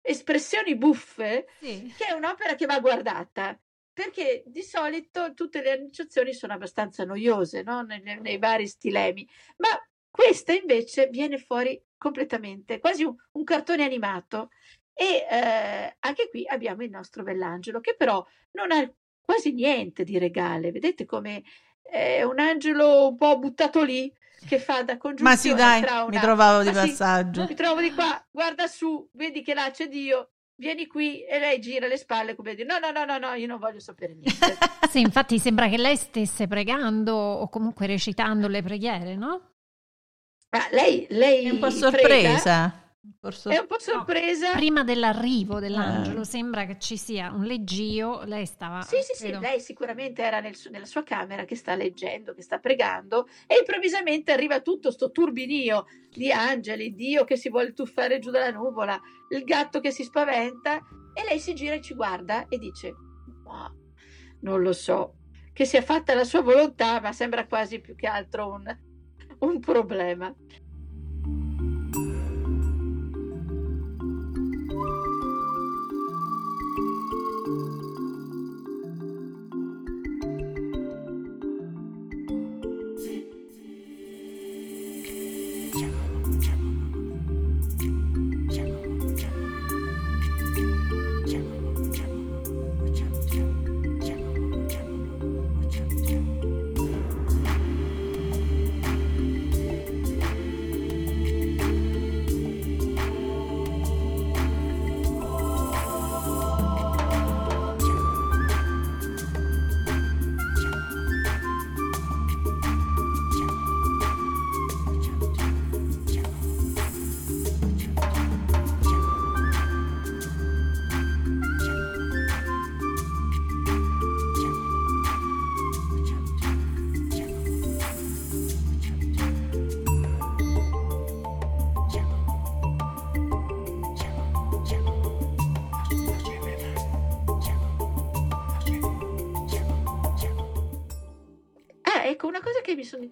espressioni 0.00 0.76
buffe 0.76 1.46
sì. 1.60 1.92
che 1.96 2.06
è 2.06 2.12
un'opera 2.12 2.54
che 2.56 2.66
va 2.66 2.80
guardata 2.80 3.58
perché 3.94 4.42
di 4.46 4.62
solito 4.62 5.32
tutte 5.34 5.62
le 5.62 5.70
annunciazioni 5.70 6.34
sono 6.34 6.52
abbastanza 6.52 7.04
noiose 7.04 7.62
no? 7.62 7.82
nei, 7.82 8.02
nei, 8.02 8.38
vari 8.38 8.66
stilemi, 8.66 9.26
ma 9.58 9.68
questa 10.10 10.52
invece 10.52 11.06
viene 11.08 11.38
fuori 11.38 11.80
completamente, 11.96 12.80
quasi 12.80 13.04
un, 13.04 13.14
un 13.32 13.44
cartone 13.44 13.84
animato. 13.84 14.50
E 14.92 15.26
eh, 15.28 15.96
anche 16.00 16.28
qui 16.28 16.46
abbiamo 16.46 16.82
il 16.82 16.90
nostro 16.90 17.22
Bellangelo, 17.22 17.80
che 17.80 17.94
però 17.96 18.24
non 18.52 18.72
ha 18.72 18.92
quasi 19.24 19.52
niente 19.52 20.04
di 20.04 20.18
regale. 20.18 20.70
Vedete 20.70 21.04
come 21.04 21.42
è 21.82 22.22
un 22.22 22.38
angelo 22.38 23.08
un 23.08 23.16
po' 23.16 23.38
buttato 23.38 23.82
lì 23.82 24.12
che 24.46 24.58
fa 24.58 24.82
da 24.82 24.96
congiunzione 24.98 25.30
Ma 25.30 25.36
sì, 25.36 25.54
dai, 25.54 25.82
una... 25.82 26.06
mi 26.08 26.18
trovavo 26.18 26.62
di 26.62 26.70
Ma 26.70 26.82
passaggio. 26.82 27.42
Sì, 27.42 27.48
mi 27.48 27.54
trovo 27.54 27.80
di 27.80 27.92
qua, 27.92 28.22
guarda 28.30 28.66
su, 28.66 29.08
vedi 29.12 29.42
che 29.42 29.54
là 29.54 29.70
c'è 29.70 29.88
Dio, 29.88 30.30
vieni 30.56 30.86
qui 30.86 31.24
e 31.24 31.38
lei 31.38 31.60
gira 31.60 31.86
le 31.86 31.96
spalle 31.96 32.34
come 32.34 32.54
dire 32.54 32.68
no, 32.68 32.78
no, 32.78 32.90
no, 32.90 33.04
no, 33.04 33.18
no, 33.18 33.34
io 33.34 33.46
non 33.46 33.58
voglio 33.58 33.80
sapere 33.80 34.14
niente. 34.14 34.58
sì, 34.90 35.00
infatti 35.00 35.38
sembra 35.38 35.68
che 35.68 35.78
lei 35.78 35.96
stesse 35.96 36.46
pregando 36.46 37.14
o 37.14 37.48
comunque 37.48 37.86
recitando 37.86 38.48
le 38.48 38.62
preghiere, 38.62 39.16
no? 39.16 39.52
Ma 40.50 40.68
lei, 40.70 41.06
lei 41.10 41.46
è 41.46 41.50
un 41.50 41.58
po' 41.58 41.70
sorpresa. 41.70 42.70
Prega, 42.70 42.83
Forse... 43.20 43.50
È 43.50 43.58
un 43.58 43.66
po' 43.66 43.78
sorpresa. 43.78 44.52
No, 44.52 44.56
prima 44.56 44.84
dell'arrivo 44.84 45.58
dell'angelo 45.60 46.22
eh. 46.22 46.24
sembra 46.24 46.64
che 46.64 46.78
ci 46.78 46.96
sia 46.96 47.30
un 47.30 47.44
leggio, 47.44 48.22
lei 48.24 48.46
stava... 48.46 48.80
Sì, 48.82 48.96
sì, 49.02 49.22
credo... 49.22 49.38
sì, 49.38 49.42
lei 49.42 49.60
sicuramente 49.60 50.22
era 50.22 50.40
nel, 50.40 50.56
nella 50.70 50.86
sua 50.86 51.02
camera 51.02 51.44
che 51.44 51.54
sta 51.54 51.74
leggendo, 51.74 52.34
che 52.34 52.42
sta 52.42 52.58
pregando 52.58 53.26
e 53.46 53.58
improvvisamente 53.58 54.32
arriva 54.32 54.60
tutto 54.60 54.90
sto 54.90 55.10
turbinio 55.10 55.86
di 56.10 56.32
angeli, 56.32 56.94
Dio 56.94 57.24
che 57.24 57.36
si 57.36 57.50
vuole 57.50 57.72
tuffare 57.72 58.18
giù 58.18 58.30
dalla 58.30 58.50
nuvola, 58.50 58.98
il 59.30 59.44
gatto 59.44 59.80
che 59.80 59.90
si 59.90 60.04
spaventa 60.04 60.78
e 61.12 61.24
lei 61.28 61.38
si 61.38 61.54
gira 61.54 61.74
e 61.74 61.80
ci 61.80 61.94
guarda 61.94 62.46
e 62.48 62.58
dice, 62.58 62.94
ma 63.44 63.72
non 64.40 64.62
lo 64.62 64.72
so, 64.72 65.16
che 65.52 65.64
sia 65.64 65.82
fatta 65.82 66.14
la 66.14 66.24
sua 66.24 66.40
volontà, 66.40 67.00
ma 67.00 67.12
sembra 67.12 67.46
quasi 67.46 67.80
più 67.80 67.94
che 67.94 68.06
altro 68.06 68.50
un, 68.50 68.78
un 69.40 69.60
problema. 69.60 70.34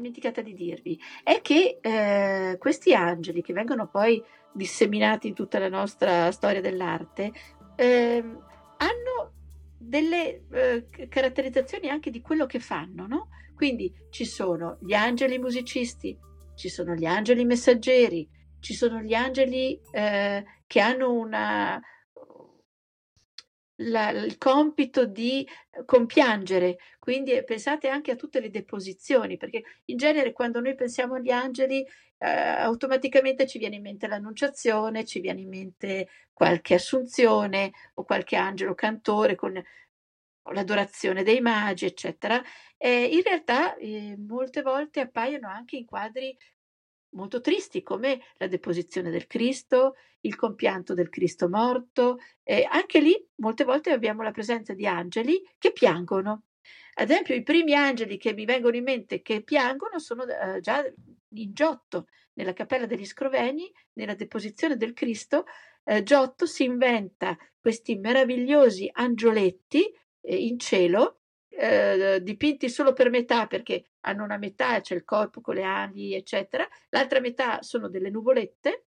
Dimenticata 0.02 0.42
di 0.42 0.52
dirvi 0.52 0.98
è 1.22 1.40
che 1.40 1.78
eh, 1.80 2.58
questi 2.58 2.92
angeli 2.92 3.40
che 3.40 3.52
vengono 3.52 3.86
poi 3.86 4.22
disseminati 4.52 5.28
in 5.28 5.34
tutta 5.34 5.60
la 5.60 5.68
nostra 5.68 6.30
storia 6.32 6.60
dell'arte 6.60 7.32
eh, 7.76 8.22
hanno 8.76 9.32
delle 9.78 10.44
eh, 10.50 11.08
caratterizzazioni 11.08 11.88
anche 11.88 12.10
di 12.10 12.20
quello 12.20 12.46
che 12.46 12.58
fanno, 12.58 13.06
no? 13.06 13.28
Quindi 13.54 13.92
ci 14.10 14.24
sono 14.24 14.78
gli 14.80 14.92
angeli 14.92 15.38
musicisti, 15.38 16.18
ci 16.54 16.68
sono 16.68 16.94
gli 16.94 17.04
angeli 17.04 17.44
messaggeri, 17.44 18.28
ci 18.60 18.74
sono 18.74 19.00
gli 19.00 19.14
angeli 19.14 19.80
eh, 19.92 20.44
che 20.66 20.80
hanno 20.80 21.12
una, 21.12 21.80
la, 23.76 24.10
il 24.10 24.38
compito 24.38 25.06
di 25.06 25.46
eh, 25.70 25.84
compiangere, 25.84 26.78
quindi 26.98 27.32
eh, 27.32 27.44
pensate 27.44 27.88
anche 27.88 28.12
a 28.12 28.16
tutte 28.16 28.40
le 28.40 28.50
deposizioni, 28.50 29.36
perché 29.36 29.62
in 29.86 29.96
genere 29.96 30.32
quando 30.32 30.60
noi 30.60 30.74
pensiamo 30.74 31.14
agli 31.14 31.30
angeli 31.30 31.84
eh, 32.18 32.26
automaticamente 32.28 33.46
ci 33.46 33.58
viene 33.58 33.76
in 33.76 33.82
mente 33.82 34.06
l'annunciazione, 34.06 35.04
ci 35.04 35.20
viene 35.20 35.40
in 35.40 35.48
mente 35.48 36.08
qualche 36.32 36.74
assunzione 36.74 37.72
o 37.94 38.04
qualche 38.04 38.36
angelo 38.36 38.74
cantore 38.74 39.34
con 39.34 39.60
l'adorazione 40.52 41.22
dei 41.22 41.40
magi, 41.40 41.86
eccetera. 41.86 42.42
Eh, 42.76 43.04
in 43.04 43.22
realtà 43.22 43.76
eh, 43.76 44.16
molte 44.18 44.62
volte 44.62 45.00
appaiono 45.00 45.48
anche 45.48 45.76
in 45.76 45.84
quadri 45.84 46.36
molto 47.12 47.40
tristi 47.40 47.82
come 47.82 48.20
la 48.36 48.46
deposizione 48.46 49.10
del 49.10 49.26
Cristo, 49.26 49.96
il 50.20 50.36
compianto 50.36 50.94
del 50.94 51.08
Cristo 51.08 51.48
morto. 51.48 52.18
Eh, 52.42 52.66
anche 52.70 53.00
lì 53.00 53.28
molte 53.36 53.64
volte 53.64 53.90
abbiamo 53.90 54.22
la 54.22 54.30
presenza 54.30 54.74
di 54.74 54.86
angeli 54.86 55.42
che 55.58 55.72
piangono. 55.72 56.44
Ad 56.94 57.10
esempio, 57.10 57.34
i 57.34 57.42
primi 57.42 57.74
angeli 57.74 58.18
che 58.18 58.34
mi 58.34 58.44
vengono 58.44 58.76
in 58.76 58.84
mente 58.84 59.22
che 59.22 59.42
piangono 59.42 59.98
sono 59.98 60.24
eh, 60.24 60.60
già 60.60 60.84
in 61.34 61.52
Giotto, 61.54 62.08
nella 62.34 62.52
cappella 62.52 62.86
degli 62.86 63.06
Scroveni, 63.06 63.70
nella 63.94 64.14
deposizione 64.14 64.76
del 64.76 64.92
Cristo. 64.92 65.44
Eh, 65.84 66.02
Giotto 66.02 66.46
si 66.46 66.64
inventa 66.64 67.36
questi 67.58 67.96
meravigliosi 67.96 68.90
angioletti 68.92 69.90
eh, 70.20 70.36
in 70.36 70.58
cielo 70.58 71.21
eh, 71.54 72.20
dipinti 72.22 72.68
solo 72.68 72.92
per 72.92 73.10
metà 73.10 73.46
perché 73.46 73.90
hanno 74.00 74.24
una 74.24 74.38
metà, 74.38 74.80
c'è 74.80 74.94
il 74.94 75.04
corpo 75.04 75.40
con 75.40 75.54
le 75.54 75.64
ali, 75.64 76.14
eccetera, 76.14 76.66
l'altra 76.88 77.20
metà 77.20 77.62
sono 77.62 77.88
delle 77.88 78.10
nuvolette 78.10 78.86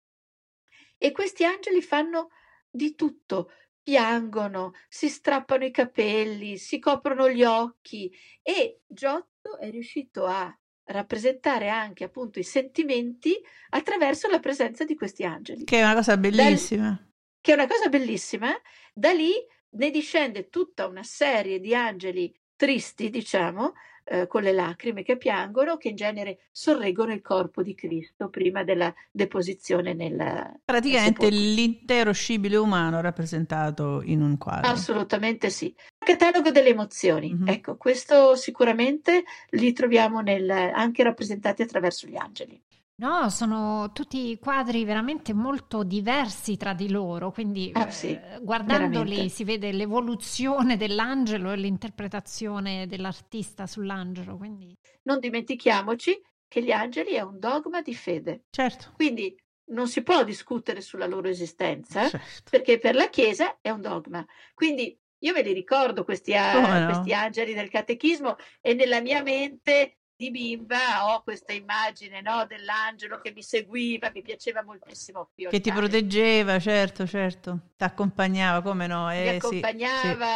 e 0.96 1.12
questi 1.12 1.44
angeli 1.44 1.82
fanno 1.82 2.28
di 2.70 2.94
tutto, 2.94 3.50
piangono, 3.82 4.72
si 4.88 5.08
strappano 5.08 5.64
i 5.64 5.70
capelli, 5.70 6.56
si 6.56 6.78
coprono 6.78 7.28
gli 7.28 7.42
occhi 7.42 8.10
e 8.40 8.82
Giotto 8.86 9.58
è 9.58 9.70
riuscito 9.70 10.24
a 10.24 10.56
rappresentare 10.84 11.68
anche 11.68 12.04
appunto 12.04 12.38
i 12.38 12.44
sentimenti 12.44 13.34
attraverso 13.70 14.28
la 14.28 14.40
presenza 14.40 14.84
di 14.84 14.94
questi 14.94 15.24
angeli. 15.24 15.64
Che 15.64 15.78
è 15.78 15.82
una 15.82 15.94
cosa 15.94 16.16
bellissima. 16.16 16.90
Da, 16.90 17.10
che 17.40 17.50
è 17.50 17.54
una 17.54 17.66
cosa 17.66 17.88
bellissima. 17.88 18.52
Da 18.92 19.12
lì 19.12 19.32
ne 19.70 19.90
discende 19.90 20.48
tutta 20.48 20.86
una 20.86 21.02
serie 21.02 21.60
di 21.60 21.74
angeli 21.74 22.32
tristi, 22.62 23.10
diciamo, 23.10 23.72
eh, 24.04 24.28
con 24.28 24.42
le 24.42 24.52
lacrime 24.52 25.02
che 25.02 25.16
piangono, 25.16 25.76
che 25.78 25.88
in 25.88 25.96
genere 25.96 26.38
sorreggono 26.52 27.12
il 27.12 27.20
corpo 27.20 27.60
di 27.60 27.74
Cristo 27.74 28.28
prima 28.28 28.62
della 28.62 28.94
deposizione 29.10 29.94
nel 29.94 30.60
Praticamente 30.64 31.28
l'intero 31.28 32.12
scibile 32.12 32.56
umano 32.56 33.00
rappresentato 33.00 34.00
in 34.04 34.22
un 34.22 34.38
quadro. 34.38 34.70
Assolutamente 34.70 35.50
sì. 35.50 35.74
Catalogo 35.98 36.52
delle 36.52 36.68
emozioni, 36.68 37.34
mm-hmm. 37.34 37.48
ecco, 37.48 37.76
questo 37.76 38.36
sicuramente 38.36 39.24
li 39.50 39.72
troviamo 39.72 40.20
nel, 40.20 40.48
anche 40.48 41.02
rappresentati 41.02 41.62
attraverso 41.62 42.06
gli 42.06 42.16
angeli. 42.16 42.62
No, 43.03 43.28
sono 43.30 43.90
tutti 43.92 44.38
quadri 44.38 44.84
veramente 44.84 45.32
molto 45.32 45.82
diversi 45.82 46.57
tra 46.57 46.72
di 46.72 46.88
loro, 46.88 47.32
quindi 47.32 47.72
ah, 47.74 47.90
sì, 47.90 48.12
eh, 48.12 48.38
guardandoli 48.40 49.09
veramente. 49.11 49.28
si 49.28 49.42
vede 49.42 49.72
l'evoluzione 49.72 50.76
dell'angelo 50.76 51.50
e 51.50 51.57
l'interpretazione 51.57 52.86
dell'artista 52.86 53.66
sull'angelo. 53.66 54.36
Quindi... 54.36 54.72
Non 55.03 55.18
dimentichiamoci 55.18 56.16
che 56.46 56.62
gli 56.62 56.70
angeli 56.70 57.14
è 57.14 57.22
un 57.22 57.40
dogma 57.40 57.82
di 57.82 57.92
fede. 57.92 58.44
Certo. 58.50 58.92
Quindi 58.94 59.36
non 59.70 59.88
si 59.88 60.05
può 60.05 60.22
discutere 60.22 60.80
sulla 60.80 61.07
loro 61.07 61.26
esistenza, 61.26 62.09
certo. 62.09 62.50
perché 62.50 62.78
per 62.78 62.94
la 62.94 63.09
Chiesa 63.09 63.59
è 63.61 63.70
un 63.70 63.80
dogma. 63.80 64.24
Quindi 64.55 64.96
io 65.18 65.32
me 65.32 65.42
li 65.42 65.53
ricordo 65.53 66.05
questi, 66.05 66.34
no? 66.34 66.84
questi 66.86 67.12
angeli 67.12 67.53
del 67.53 67.68
catechismo 67.68 68.36
e 68.61 68.74
nella 68.74 69.00
mia 69.00 69.24
mente 69.24 70.01
di 70.22 70.30
bimba 70.30 71.12
ho 71.12 71.22
questa 71.24 71.52
immagine 71.52 72.20
no, 72.20 72.46
dell'angelo 72.46 73.18
che 73.20 73.32
mi 73.34 73.42
seguiva, 73.42 74.12
mi 74.14 74.22
piaceva 74.22 74.62
moltissimo. 74.62 75.30
Che 75.34 75.60
ti 75.60 75.72
proteggeva, 75.72 76.60
certo, 76.60 77.06
certo, 77.08 77.70
ti 77.76 77.82
accompagnava, 77.82 78.62
come 78.62 78.86
no? 78.86 79.12
Eh, 79.12 79.22
mi 79.22 79.28
accompagnava. 79.30 80.26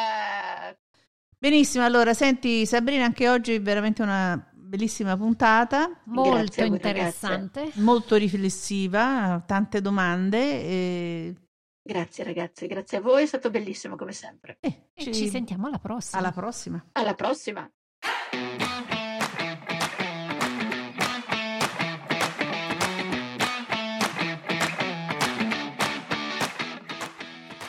Sì, 0.71 0.75
sì. 0.75 1.01
Benissimo, 1.39 1.85
allora 1.85 2.15
senti 2.15 2.67
Sabrina, 2.67 3.05
anche 3.05 3.29
oggi 3.29 3.55
è 3.55 3.61
veramente 3.61 4.03
una 4.03 4.51
bellissima 4.53 5.17
puntata, 5.17 6.01
molto 6.07 6.65
interessante, 6.65 7.61
ragazze. 7.61 7.81
molto 7.81 8.17
riflessiva, 8.17 9.41
tante 9.47 9.81
domande. 9.81 10.39
E... 10.65 11.35
Grazie 11.81 12.25
ragazze, 12.25 12.67
grazie 12.67 12.99
a 12.99 13.01
voi, 13.01 13.23
è 13.23 13.27
stato 13.27 13.51
bellissimo 13.51 13.95
come 13.95 14.11
sempre. 14.11 14.57
Eh, 14.59 14.89
ci... 14.95 15.15
ci 15.15 15.29
sentiamo 15.29 15.69
alla 15.69 15.79
prossima. 15.79 16.21
Alla 16.21 16.33
prossima. 16.33 16.85
Alla 16.93 17.15
prossima. 17.15 17.71